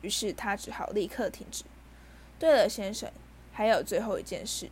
[0.00, 1.64] 于是他只好立刻停止。
[2.38, 3.10] 对了，先生，
[3.52, 4.70] 还有最后一件事，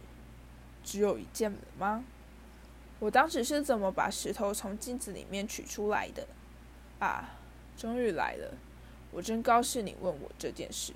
[0.84, 2.04] 只有一件吗？
[3.00, 6.28] 我当时是怎么把石头从镜子里面取出来的？
[6.98, 7.38] 啊，
[7.76, 8.54] 终于来了！
[9.12, 10.92] 我真高兴你问我这件事，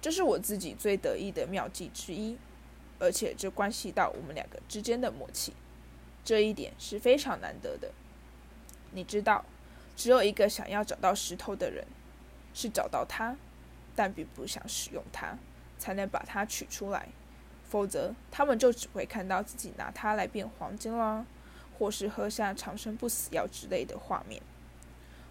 [0.00, 2.36] 这是我自己最得意的妙计之一，
[2.98, 5.52] 而且这关系到我们两个之间的默契，
[6.24, 7.92] 这一点是非常难得的。
[8.92, 9.44] 你知道，
[9.96, 11.86] 只有一个想要找到石头的人，
[12.52, 13.36] 是找到它，
[13.96, 15.38] 但并不想使用它，
[15.78, 17.08] 才能把它取出来，
[17.68, 21.26] 否则他们就只会看到自己拿它来变黄金啦，
[21.78, 24.42] 或是喝下长生不死药之类的画面。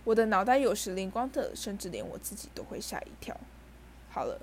[0.03, 3.35] 我的脑袋有时灵光的，甚至连我自己都会吓一跳。
[4.09, 4.39] 好了，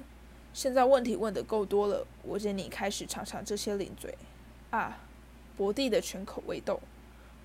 [0.55, 4.17] 现在问题问的够多了，我建议你开始尝尝这些零嘴
[4.71, 4.99] 啊，
[5.57, 6.81] 博地的全口味豆。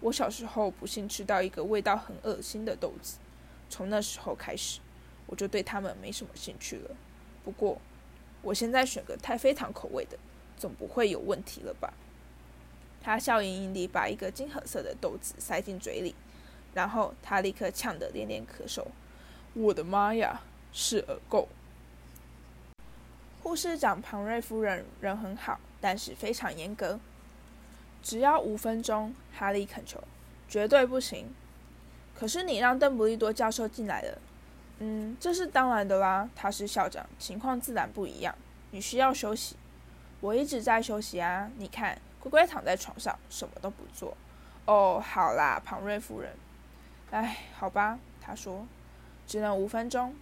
[0.01, 3.17] 我小时候不幸吃到一个味道很恶心的豆子，
[3.69, 4.79] 从那时候开始，
[5.25, 6.95] 我就对他们没什么兴趣了。
[7.43, 7.79] 不过，
[8.41, 10.17] 我现在选个太妃糖口味的，
[10.57, 11.93] 总不会有问题了吧？
[13.01, 16.15] 他笑盈盈地把一个金褐色的豆子塞进嘴里，
[16.75, 18.85] 然后他立刻呛得连连咳嗽。
[19.53, 21.47] 我的妈呀，是耳垢！
[23.41, 26.99] 护士长庞瑞夫人人很好，但是非常严格。
[28.03, 30.03] 只要五分钟，哈利恳求，
[30.47, 31.33] 绝对不行。
[32.13, 34.17] 可是你让邓布利多教授进来了。
[34.79, 36.29] 嗯，这是当然的啦。
[36.35, 38.35] 他是校长，情况自然不一样。
[38.71, 39.55] 你需要休息。
[40.19, 41.49] 我一直在休息啊。
[41.57, 44.17] 你看，乖乖躺在床上，什么都不做。
[44.65, 46.31] 哦，好啦，庞瑞夫人。
[47.15, 48.67] 哎，好吧，他说，
[49.25, 50.13] 只能五分钟。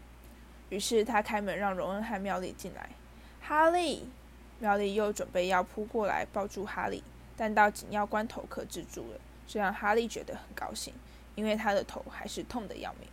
[0.70, 2.88] 于是他开门让荣恩和妙丽进来。
[3.42, 4.08] 哈利，
[4.60, 7.04] 妙丽又准备要扑过来抱住哈利，
[7.36, 10.94] 但到紧要关头克制住了，这让哈利觉得很高兴，
[11.34, 13.10] 因为他的头还是痛得要命。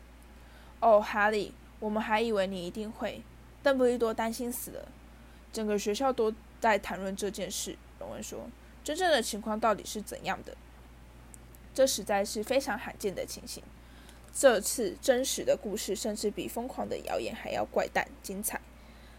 [0.81, 3.23] 哦，哈利，我们还以为你一定会。
[3.63, 4.89] 邓布利多担心死了，
[5.55, 7.79] 整个学校都在谈论这件事。
[7.99, 8.47] 荣恩说
[8.85, 10.55] ：“真正的情况到底是怎样的？
[11.81, 13.63] 这实在是非常罕见的情形。
[14.35, 18.61] 这次真实的故事甚至比疯狂的谣言还要怪诞精彩。”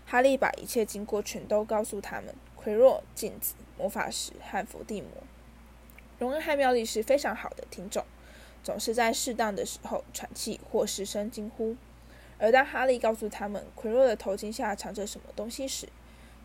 [0.05, 5.09] 哈利把一切经过全都告诉他们：奎若、镜子、魔法石和伏地魔。
[6.19, 8.05] 荣恩和妙丽是非常好的听众。
[8.63, 11.75] 总是在适当的时候喘气或失声惊呼，
[12.37, 15.89] 而当哈利告诉他们奎若的头巾下藏着什么东西时，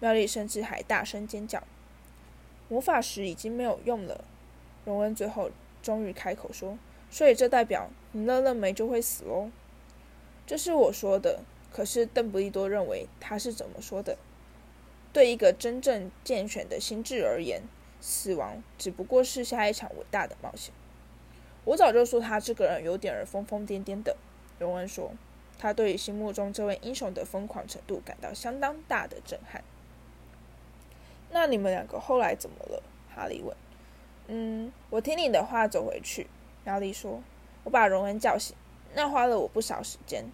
[0.00, 1.62] 妙丽甚至还大声尖叫。
[2.70, 4.24] 魔法石已经没有用了，
[4.86, 5.50] 荣恩最后
[5.86, 6.76] 终于开口说
[7.12, 9.48] ：“所以这代表你勒勒梅就会死喽？”
[10.44, 14.18] 这是我说的，可是邓布利多认为他是怎么说的？
[15.12, 17.62] 对一个真正健全的心智而言，
[18.00, 20.74] 死亡只不过是下一场伟大的冒险。
[21.64, 24.16] 我早就说他这个人有点儿疯疯癫癫的。
[24.58, 25.12] 荣恩说，
[25.56, 29.62] 他对于心目中这位英雄的疯狂程度感到相当大的震撼。
[31.30, 32.82] 那你们两个后来怎么了？
[33.14, 33.56] 哈利问。
[34.28, 36.26] 嗯，我听你的话走回去。
[36.64, 37.22] 妙丽说，
[37.64, 38.56] 我把荣恩叫醒，
[38.94, 40.24] 那花了我不少时间。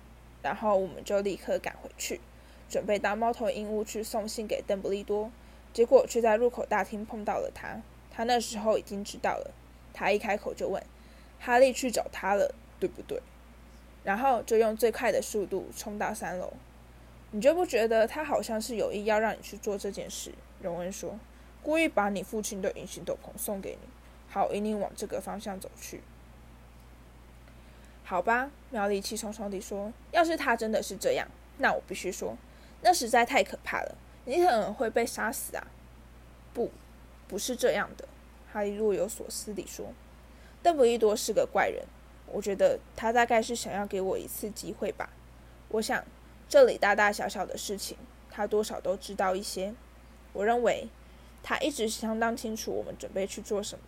[0.43, 2.21] 然后我们就立刻赶回去，
[2.69, 5.31] 准备到猫头鹰屋去送信给邓布利多。
[5.73, 7.81] 结果却在入口大厅碰到了他。
[8.11, 9.51] 他那时候已经知道了。
[9.95, 10.83] 他一开口就问。
[11.39, 13.21] 哈利去找他了，对不对？
[14.05, 16.53] 然后就用最快的速度冲到三楼。
[17.31, 20.33] 你就不觉得他好像是有意要让你去做这件事？
[20.61, 21.19] 荣恩说
[21.63, 23.89] ：“故意把你父亲的隐形斗篷送给你，
[24.29, 26.01] 好引你往这个方向走去。”
[28.05, 31.27] 好吧，苗丽气冲冲地说：“要是他真的是这样，
[31.59, 32.37] 那我必须说，
[32.83, 33.97] 那实在太可怕了。
[34.25, 35.67] 你可能会被杀死啊！”
[36.53, 36.71] 不，
[37.27, 38.07] 不是这样的。
[38.53, 39.93] 哈利若有所思地说。
[40.63, 41.85] 邓布利多是个怪人，
[42.27, 45.11] 我觉得他大概是想要给我一次机会吧。
[45.69, 46.05] 我想
[46.49, 47.97] 这里大大小小的事情，
[48.31, 49.75] 他多少都知道一些。
[50.33, 50.89] 我认为
[51.43, 53.85] 他一直相当清楚我们准备去做什么。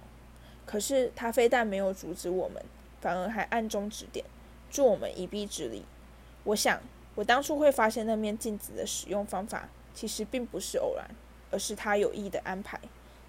[0.67, 2.62] 可是他非但没有阻止我们，
[3.01, 4.25] 反而还暗中指点，
[4.71, 5.85] 助我们一臂之力。
[6.45, 6.81] 我想
[7.14, 11.09] 我当初会发现那面镜子的使用方法，其实并不是偶然，
[11.51, 12.81] 而是他有意的安排。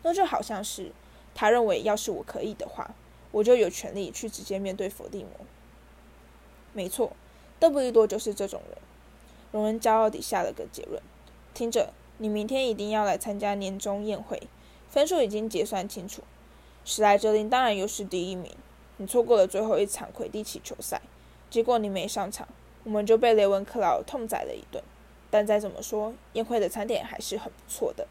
[0.04, 0.92] 那就好像是
[1.34, 2.94] 他认为，要是我可以的话。
[3.32, 5.32] 我就有权利去直接面对伏地魔。
[6.72, 7.12] 没错，
[7.60, 8.78] 邓布利多就是这种人。
[9.52, 11.02] 荣恩骄傲地下了个结论
[11.54, 14.42] ：“听着，你明天一定要来参加年终宴会，
[14.90, 16.24] 分数已经结算清楚。
[16.86, 18.52] 史莱哲林当然又是第一名。
[18.98, 21.02] 你错过了最后一场魁地奇球赛，
[21.50, 22.48] 结果你没上场，
[22.86, 24.82] 我们就被雷文克劳痛宰了一顿。
[25.30, 28.08] 但再怎么说，宴会的餐点还是很不错的。”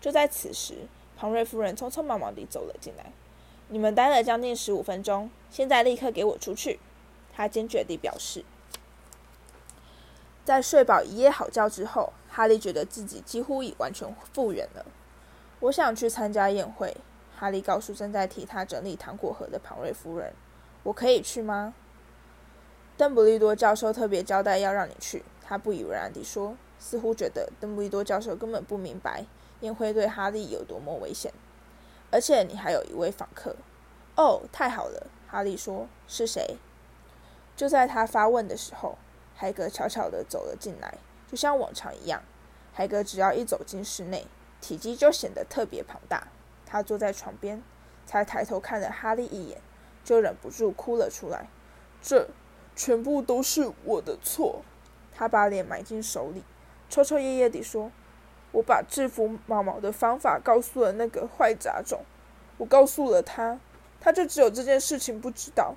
[0.00, 0.86] 就在此时，
[1.18, 3.12] 庞瑞夫人匆匆忙忙地走了进来。
[3.68, 6.80] 你们待了将近十五分钟，现在立刻给我出去！
[7.34, 8.44] 他坚决地表示。
[10.44, 14.84] 在睡饱一夜好觉之后，哈利觉得自己几乎已完全复原了。
[15.60, 16.96] 我想去参加宴会，
[17.36, 20.32] 哈利告诉正在替他整理糖果盒的庞瑞夫人
[20.82, 21.74] ：“我可以去吗？”
[22.96, 25.24] 邓布利多教授特别交代要让你去。
[25.42, 29.24] 他不以为然地说，似乎觉得邓布利多教授根本不明白
[29.60, 31.32] 宴会对哈利有多么危险。
[32.10, 33.56] 而且你还有一位访客，
[34.16, 35.06] 哦，太好了！
[35.28, 36.56] 哈利说：“是谁？”
[37.56, 38.96] 就在他发问的时候，
[39.40, 42.20] 海格悄悄地走了进来，就像往常一样。
[42.74, 44.26] 海格只要一走进室内，
[44.60, 46.28] 体积就显得特别庞大。
[46.66, 47.62] 他坐在床边，
[48.04, 49.62] 才抬头看了哈利一眼，
[50.04, 51.48] 就忍不住哭了出来。
[52.02, 52.28] 这
[52.76, 54.60] 全部都是我的错。
[55.10, 56.44] 他把脸埋进手里，
[56.90, 57.90] 抽抽噎噎地说
[58.52, 62.04] ：“我把制服毛毛的方法告诉了那个坏杂种，
[62.58, 63.58] 我告诉了他，
[64.02, 65.76] 他就只有这件事情不知道，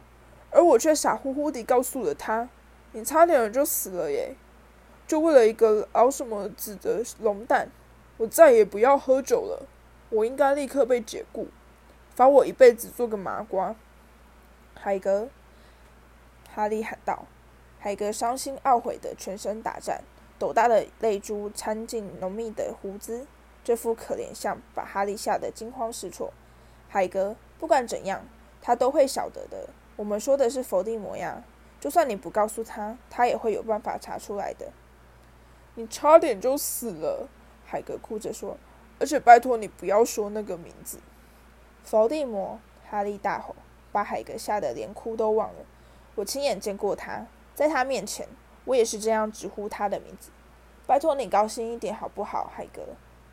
[0.51, 2.49] 而我却傻乎乎地告诉了他。
[2.93, 4.35] 你差点就死了耶！
[5.05, 7.67] 就为了一个熬什么子的龙蛋，
[8.17, 9.67] 我再也不要喝酒了。
[10.09, 11.47] 我应该立刻被解雇，
[12.15, 13.75] 罚我一辈子做个麻瓜。”
[14.75, 15.27] 海格，
[16.53, 17.25] 哈利喊道。
[17.79, 20.03] 海格伤心懊悔的全身打颤，
[20.39, 23.27] 斗大的泪珠掺进浓密的胡子，
[23.63, 26.31] 这副可怜相把哈利吓得惊慌失措。
[26.87, 28.25] 海格，不管怎样，
[28.61, 29.67] 他都会晓得的。
[29.95, 31.43] 我们说的是伏地魔呀，
[31.83, 34.71] 就算你不告诉他，他也会有办法查出来的。
[35.75, 37.27] 你差点就死了，
[37.65, 38.55] 海格哭着说，
[39.01, 41.01] 而且拜托你不要说那个名字。
[41.83, 42.57] 伏地魔！
[42.89, 43.53] 哈利大吼，
[43.91, 45.65] 把海格吓得连哭都忘了。
[46.15, 47.27] 我亲眼见过他。
[47.53, 48.29] 在他面前，
[48.63, 50.31] 我也是这样直呼他的名字。
[50.87, 52.81] 拜托你高兴一点好不好，海格？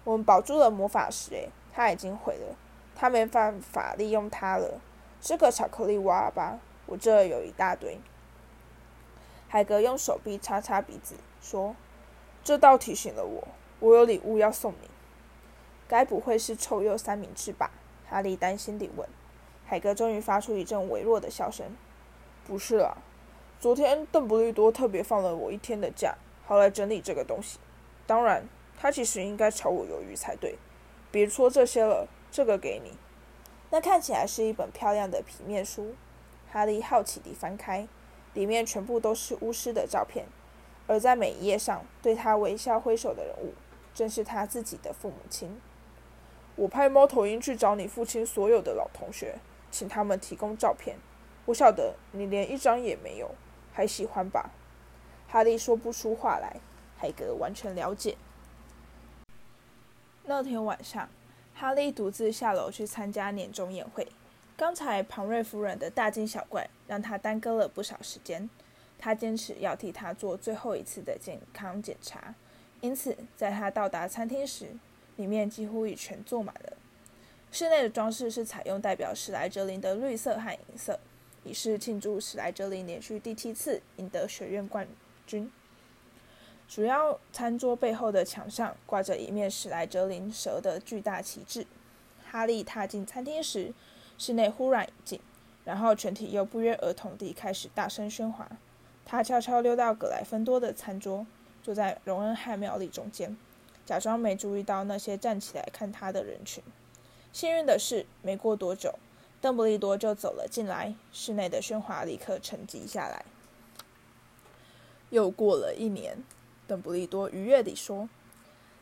[0.02, 2.56] 我们保住了魔法石，诶，他已经毁了，
[2.96, 4.80] 他没办法利用它了。
[5.20, 8.00] 吃个巧克力蛙吧，我这有一大堆。
[9.52, 11.74] 海格用手臂擦擦鼻子，说
[12.44, 13.48] ：“这倒提醒了我，
[13.80, 14.88] 我有礼物要送你。
[15.88, 17.72] 该不会是臭鼬三明治吧？”
[18.08, 19.08] 哈利担心地问。
[19.66, 21.76] 海格终于发出一阵微弱的笑声
[22.46, 22.98] ：“不是啊。”
[23.58, 26.14] 昨天邓布利多特别放了我一天的假，
[26.46, 27.58] 好来整理这个东西。
[28.06, 28.44] 当然，
[28.78, 30.56] 他其实应该朝我犹豫才对。
[31.10, 32.92] 别说这些了，这个给你。
[33.70, 35.96] 那看起来是一本漂亮的平面书。
[36.52, 37.86] 哈利好奇地翻开，
[38.34, 40.26] 里面全部都是巫师的照片，
[40.86, 43.54] 而在每一页上对他微笑挥手的人物，
[43.94, 45.60] 正是他自己的父母亲。
[46.56, 49.38] 我派猫头鹰去找你父亲所有的老同学，
[49.70, 50.96] 请他们提供照片。
[51.46, 53.30] 我晓得你连一张也没有。
[53.72, 54.50] 还喜欢吧？
[55.28, 56.60] 哈利说不出话来。
[56.98, 58.16] 海格完全了解。
[60.24, 61.08] 那天晚上，
[61.54, 64.06] 哈利独自下楼去参加年终宴会。
[64.60, 68.50] 刚才庞瑞夫人的大惊小怪让他耽搁了不少时间。
[68.98, 72.34] 他坚持要替他做最后一次的健康检查，
[72.82, 74.76] 因此在他到达餐厅时，
[75.16, 76.76] 里面几乎已全坐满了。
[77.50, 81.00] 室内的装饰是采用代表史莱哲林的绿色和银色。
[81.42, 84.86] 以示庆祝史莱哲林连续第七次赢得学院冠
[85.26, 85.50] 军。
[86.68, 91.66] 主要餐桌背后的墙上挂着一面史莱哲林蛇的巨大旗帜。
[92.30, 93.72] 哈利踏进餐厅时，
[94.20, 95.18] 室内忽然一静，
[95.64, 98.46] 然后全体又不约而同地开始大声喧哗。
[99.06, 101.26] 他悄悄溜到格莱芬多的餐桌，
[101.62, 103.34] 坐在荣恩和妙丽中间，
[103.86, 106.62] 假装没注意到那些站起来看他的人群。
[107.32, 108.98] 幸运的是，没过多久。
[109.40, 113.24] 邓布利多就走了进来，室内的喧哗立刻沉寂下来。
[115.08, 116.22] 又过了一年，
[116.66, 118.06] 邓布利多愉悦地说：“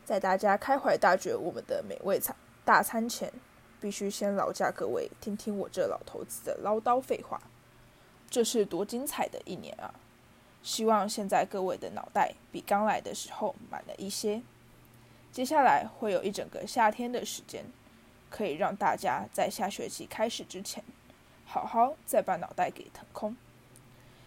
[0.04, 3.32] 在大家开怀大嚼我们的美味餐大餐前，
[3.80, 7.40] 必须先劳驾各位听听我这老头子的唠叨废话。
[8.30, 9.94] 这是多精彩的一年啊！
[10.62, 14.42] 希望现在各位的脑袋比刚来的时候满了一些。
[15.32, 17.64] 接下来会有一整个夏天的时间。”
[18.30, 20.84] 可以让大家在下学期开始之前，
[21.46, 23.34] 好好再把脑袋给腾空。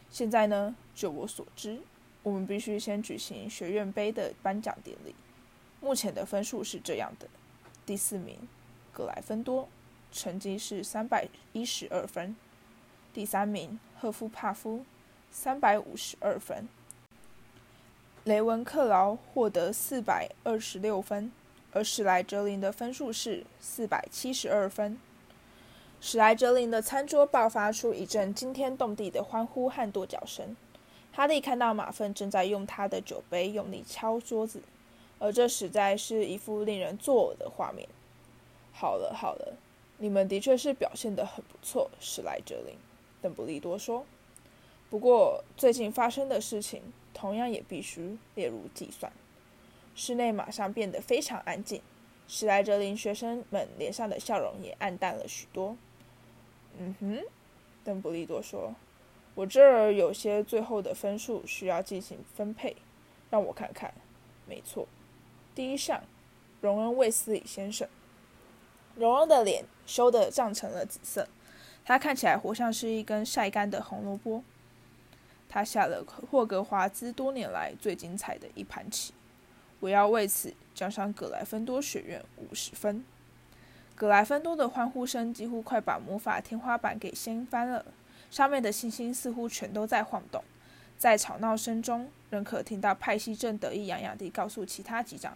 [0.09, 1.81] 现在呢，就我所知，
[2.23, 5.13] 我们必须先举行学院杯的颁奖典礼。
[5.81, 7.27] 目前的分数是这样的：
[7.85, 8.39] 第四名，
[8.93, 9.67] 格莱芬多，
[10.11, 12.35] 成绩是三百一十二分；
[13.13, 14.85] 第三名，赫夫帕夫，
[15.31, 16.67] 三百五十二分；
[18.23, 21.31] 雷文克劳获得四百二十六分。
[21.73, 24.97] 而史莱哲林的分数是四百七十二分。
[26.01, 30.57] 史莱哲林的餐桌爆发出一阵惊天动地的欢呼和跺脚声。
[31.13, 34.61] 哈利看到马粪正在用他的酒杯用力敲桌子，
[35.19, 37.87] 而这实在是一幅令人作呕的画面。
[38.71, 39.57] 好了好了，
[39.97, 42.75] 你们的确是表现得很不错，史莱哲林。
[43.21, 44.05] 邓布利多说。
[44.89, 46.81] 不过最近发生的事情
[47.13, 49.09] 同样也必须列入计算。
[49.95, 51.81] 室内马上变得非常安静，
[52.27, 55.77] 史莱哲林学生们脸上的笑容也暗淡了许多。
[56.77, 57.23] 嗯哼，
[57.83, 58.73] 邓布利多说
[59.35, 62.75] ：“我这儿有些最后的分数需要进行分配，
[63.29, 63.93] 让我看看。
[64.45, 64.87] 没错，
[65.55, 66.01] 第一项，
[66.59, 67.87] 荣恩·卫斯理先生。
[68.95, 71.27] 荣恩的脸羞得涨成了紫色，
[71.83, 74.43] 他看起来活像是一根晒干的红萝卜。
[75.49, 79.13] 他下了霍格华兹多年来最精彩的一盘棋。”
[79.81, 83.03] 我要为此奖赏格莱芬多学院五十分。
[83.95, 87.83] 格莱芬多的欢呼声几乎快把魔法天花板给掀翻了，
[88.29, 90.43] 上面的星星似乎全都在晃动。
[90.99, 95.35] 在吵闹声中，仍可听到派西正得意洋洋地告诉其他级长：“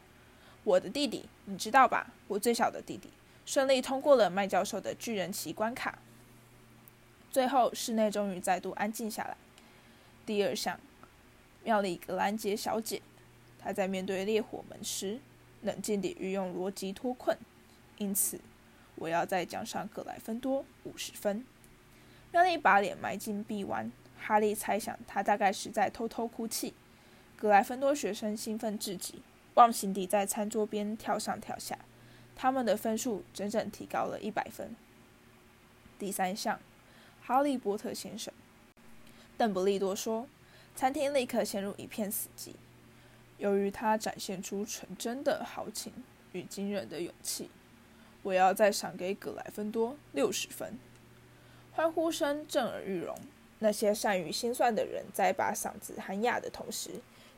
[0.63, 2.13] 我的弟弟，你知道吧？
[2.27, 3.09] 我最小的弟弟
[3.45, 5.99] 顺利通过了麦教授的巨人旗关卡。”
[7.31, 9.37] 最后，室内终于再度安静下来。
[10.25, 10.79] 第二项，
[11.63, 13.01] 妙丽格兰杰小姐，
[13.59, 15.19] 她在面对烈火门时，
[15.61, 17.37] 冷静地运用逻辑脱困，
[17.97, 18.39] 因此。
[18.97, 21.45] 我要再奖赏格莱芬多五十分。
[22.31, 26.73] 妙丽把脸埋进臂弯，哈利猜想他大概是在偷偷哭泣。
[27.35, 29.21] 格莱芬多学生兴奋至极，
[29.55, 31.77] 忘形地在餐桌边跳上跳下。
[32.35, 34.75] 他们的分数整整提高了一百分。
[35.97, 36.59] 第三项，
[37.23, 38.33] 哈利波特先生，
[39.37, 40.27] 邓布利多说，
[40.75, 42.51] 餐厅立刻陷入一片死寂。
[43.37, 45.91] 由于他展现出纯真的豪情
[46.33, 47.49] 与惊人的勇气。
[48.23, 50.79] 我要再赏给格莱芬多六十分。
[51.73, 53.15] 欢呼声震耳欲聋。
[53.59, 56.91] 那些善于心算的人在把嗓子喊哑的同时，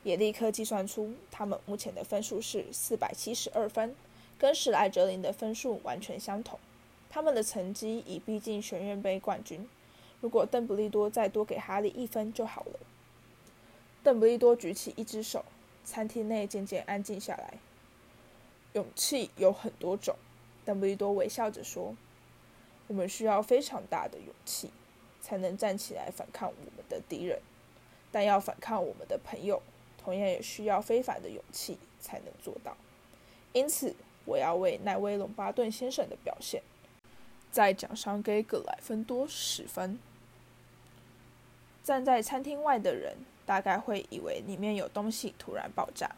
[0.04, 3.96] 也立刻计算出他们目前的分数是四百七十二分，
[4.38, 6.60] 跟史莱哲林的分数完全相同。
[7.10, 9.68] 他们的成绩已逼近学院杯冠军。
[10.20, 12.80] 如果邓布利多再多给哈利一分就好了。
[14.04, 15.46] 邓布利多举起一只手，
[15.84, 17.56] 餐厅内渐渐安静下来。
[18.74, 20.16] 勇气有很多种。
[20.66, 21.96] 邓布利多微笑着说
[22.88, 24.70] ：“我们需要非常大的勇气，
[25.22, 27.40] 才能站起来反抗我们的敌人。
[28.12, 29.62] 但要反抗我们的朋友，
[29.98, 32.76] 同样也需要非凡的勇气才能做到。
[33.54, 33.96] 因此，
[34.28, 36.62] 我要为奈威·隆巴顿先生的表现，
[37.50, 39.98] 再奖赏给格莱芬多十分。
[41.82, 43.16] 站在餐厅外的人
[43.46, 46.12] 大概会以为里面有东西突然爆炸，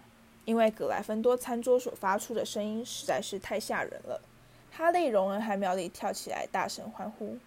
[0.44, 4.20] 因为格莱芬多餐桌所发出的声音实在是太吓人了。”
[4.74, 7.38] 哈利、荣恩和妙丽跳起来，大声欢呼，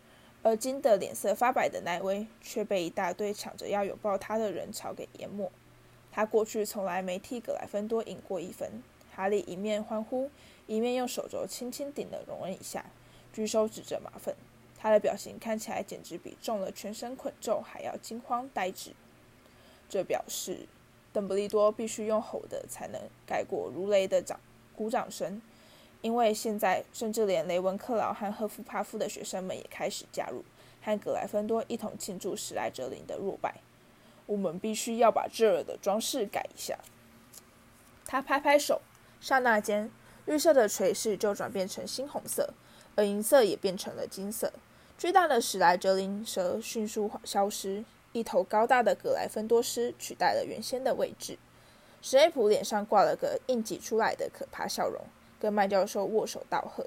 [0.42, 5.50] 而惊得脸色发白的奈威却被一大堆抢着要拥抱他的人潮给淹没。
[6.12, 8.82] 他过去从来没替格莱芬多赢过一分。
[9.14, 10.30] 哈利一面欢呼，
[10.66, 12.86] 一面用手肘轻轻顶了荣恩一下，
[13.32, 14.34] 举手指着马粪。
[14.78, 18.92] 他的表情看起来简直比中了全身捆咒还要惊慌呆滞。
[19.88, 20.66] 这表示
[21.12, 24.40] 邓布利多必须用吼的才能盖过如雷的掌
[24.74, 25.40] 鼓掌声。
[26.00, 30.42] 因为现在，甚至连雷文克劳和赫夫帕夫的学生们也开始加入，
[30.82, 33.60] 和格莱芬多一同庆祝史莱哲林的落败。
[34.26, 36.76] 我们必须要把这儿的装饰改一下。
[38.04, 38.82] 他拍拍手，
[39.22, 39.88] 刹那间，
[40.26, 42.52] 绿色的垂饰就转变成猩红色，
[42.96, 44.52] 而银色也变成了金色。
[44.98, 51.38] 巨大的史莱哲林蛇迅速消失，一头高大的格莱芬多狮取代了原先的位置。
[52.02, 55.00] 史内普脸上挂了个硬挤出来的可怕笑容。
[55.38, 56.84] 跟麦教授握手道贺，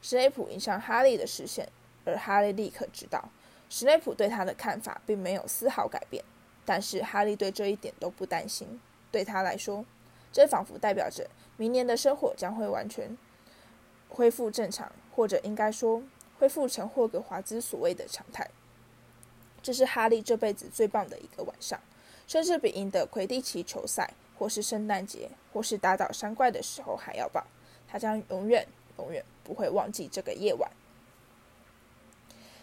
[0.00, 1.68] 史内普迎向哈利的视线，
[2.04, 3.28] 而哈利立刻知道，
[3.68, 6.24] 史内普对他的看法并没有丝毫改变。
[6.64, 9.84] 但是哈利对这一点都不担心，对他来说，
[10.32, 13.16] 这仿佛代表着明年的生活将会完全
[14.08, 16.02] 恢复正常，或者应该说，
[16.38, 18.50] 恢复成霍格华兹所谓的常态。
[19.62, 21.80] 这是哈利这辈子最棒的一个晚上，
[22.26, 27.42] 甚至比赢得魁地奇球赛，或是圣诞节，或是打倒山怪的时候还要棒。
[27.88, 28.66] 他将永远、
[28.98, 30.70] 永远不会忘记这个夜晚。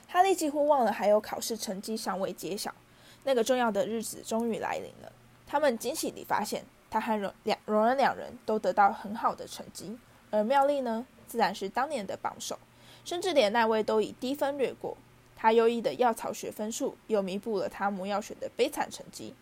[0.07, 2.75] 哈利几乎忘了还有考试成绩尚未揭晓，
[3.23, 5.11] 那个重要的日子终于来临了。
[5.47, 9.97] 他们惊喜地发现，他和荣两荣恩两人都得到很好的成绩，
[10.29, 12.59] 而妙丽呢，自然是当年的榜首，
[13.03, 14.95] 甚至连那位都以低分略过。
[15.35, 19.33] 他优异的药草学分数又弥补了他魔药学的悲惨成绩。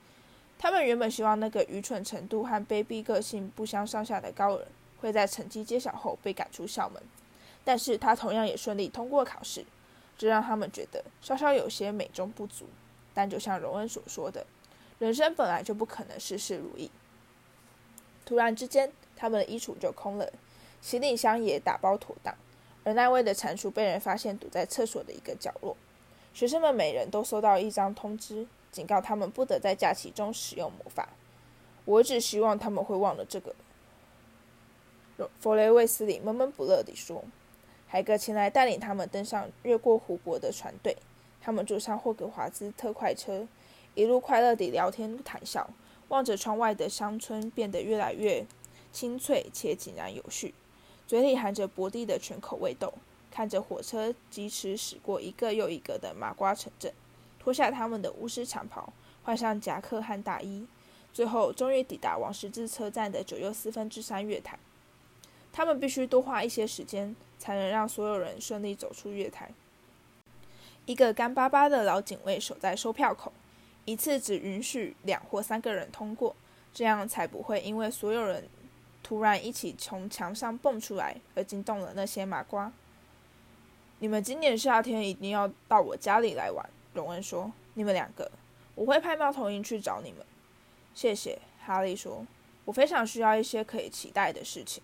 [0.57, 4.65] 他们原本希望那个愚蠢程度和卑鄙个性不相上下的高人。
[5.01, 7.01] 会在成绩揭晓后被赶出校门，
[7.63, 9.65] 但是他同样也顺利通过考试，
[10.17, 12.65] 这让他们觉得稍稍有些美中不足。
[13.13, 14.45] 但就像荣恩所说的，
[14.97, 16.91] 人生本来就不可能事事如意。
[18.29, 20.31] 突然之间，他们的衣橱就空了，
[20.83, 22.31] 行李箱也打包妥当，
[22.83, 25.75] 而那位的蟾蜍被人发现堵在厕所的一个角落。
[26.31, 31.09] 学生们每人都收到一张通知，警告他们不得在假期中使用魔法。
[31.85, 33.55] 我只希望他们会忘了这个。
[35.39, 37.23] 弗雷卫斯理闷闷不乐地说
[37.89, 40.95] ：“海格前来带领他们登上越过湖泊的船队。
[41.41, 43.47] 他们坐上霍格华兹特快车，
[43.95, 45.67] 一路快乐地聊天谈笑，
[46.09, 48.45] 望着窗外的乡村变得越来越
[48.91, 50.53] 清脆且井然有序，
[51.07, 52.93] 嘴里含着薄地的全口味豆，
[53.31, 56.91] 看着火车疾驰驶过一个又一个的麻瓜城镇，
[57.39, 58.91] 脱下他们的巫师长袍，
[59.23, 60.67] 换上夹克和大衣，
[61.13, 64.59] 最后终于抵达王十字车站的九又四分之三月台。
[65.51, 69.51] 他们必须多花一些时间，才能让所有人顺利走出月台。
[70.85, 73.31] 一个干巴巴的老警卫守在售票口，
[73.85, 76.35] 一次只允许两或三个人通过，
[76.73, 78.47] 这样才不会因为所有人
[79.01, 82.71] 突然一起从墙上蹦出来而惊动了那些麻瓜。
[83.99, 87.51] 你们今年夏天一定要到我家里来玩，荣恩说。
[87.75, 88.29] 你们两个，
[88.75, 90.25] 我会派猫头鹰去找你们。
[90.93, 92.25] 谢谢，哈利说。
[92.65, 94.83] 我非常需要一些可以期待的事情。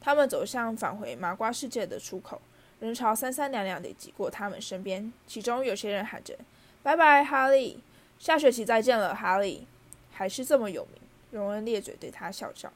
[0.00, 2.40] 他们走向返回麻瓜世界的出口，
[2.80, 6.36] 人潮三三两两地挤过他们身边，其中有些人喊着
[6.82, 7.80] ：“拜拜，哈利！
[8.18, 9.66] 下学期再见了，哈利！”
[10.12, 11.00] 还是这么有名。
[11.30, 12.72] 荣恩咧嘴对他笑笑。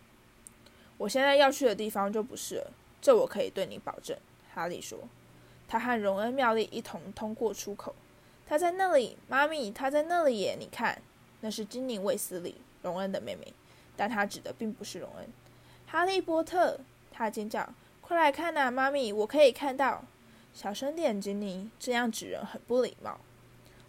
[0.98, 2.70] 我现在要去的地方就不是了，
[3.00, 4.16] 这我可以对你保证。
[4.54, 4.98] 哈利说。
[5.66, 7.94] 他和荣恩、妙丽一同通过出口。
[8.46, 10.56] 他在那里，妈咪，他在那里耶！
[10.58, 11.00] 你看，
[11.40, 13.54] 那是精灵卫斯理，荣恩的妹妹，
[13.96, 15.26] 但他指的并不是荣恩。
[15.86, 16.78] 哈利波特。
[17.10, 17.68] 他尖叫
[18.00, 20.04] ：“快来看呐，妈咪，我可以看到！
[20.54, 23.20] 小声点，吉尼，这样指人很不礼貌。”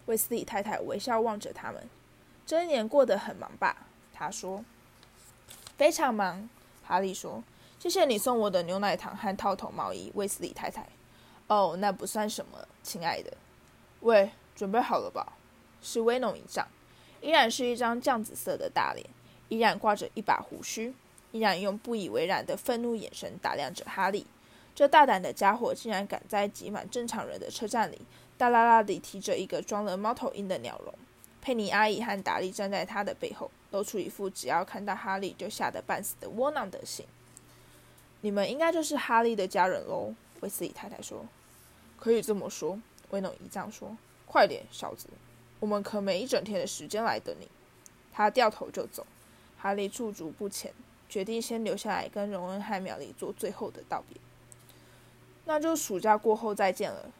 [0.06, 1.88] 威斯利太太微笑望着他们。
[2.46, 3.86] 这一年过得很忙吧？
[4.12, 4.64] 他说。
[5.76, 6.48] 非常忙，
[6.84, 7.42] 哈利说。
[7.78, 10.86] 谢谢你送我的牛奶糖和套头毛衣，威斯利太太。
[11.48, 13.36] 哦，那不算什么，亲爱的。
[14.00, 15.32] 喂，准备好了吧？
[15.82, 16.66] 是威农一丈，
[17.20, 19.06] 依然是一张酱紫色的大脸，
[19.48, 20.94] 依然挂着一把胡须。
[21.32, 24.24] 依然用不以为然的愤怒眼神打量着哈利，
[24.72, 28.00] 这大胆的家伙竟然敢在挤满正常人的车站里，
[28.36, 30.94] 大拉拉地提着一个装了猫头鹰的鸟笼。
[31.40, 37.06] 佩妮阿姨和达利站在他的背后，露出一副只要看到哈利就吓得半死的窝囊德性。
[38.22, 41.26] 你们应该就是哈利的家人喽，威斯理太太说。
[41.98, 42.80] 可以这么说，
[43.10, 43.96] 威诺姨丈说。
[44.26, 45.06] 快点，小子，
[45.60, 47.48] 我们可没一整天的时间来等你。
[48.12, 49.06] 他掉头就走，
[49.58, 50.72] 哈利驻足不前。
[51.06, 54.18] 决定先留下来跟荣恩和苗丽做最后的道别。
[55.44, 57.10] 那就暑假过后再见了。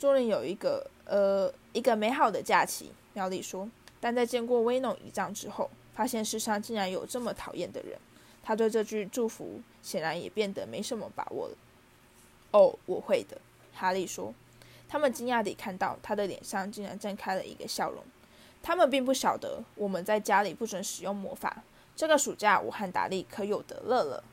[0.00, 3.68] 祝你有一个呃一个美好的假期，苗丽说。
[4.00, 7.98] 但在见过威农一仗之后，发现世上竟然有这么讨厌的人，
[8.42, 11.54] 他对这句祝福显然也变得没什么把握了。
[12.52, 13.36] 哦，我会的，
[13.74, 14.32] 哈利说。
[14.88, 18.02] 他们惊讶地看到他的脸上竟然绽开了一个笑容。
[18.62, 21.62] 他们并不晓得我们在家里不准使用魔法。
[21.94, 24.24] 这个暑假，我和达利可有得乐了。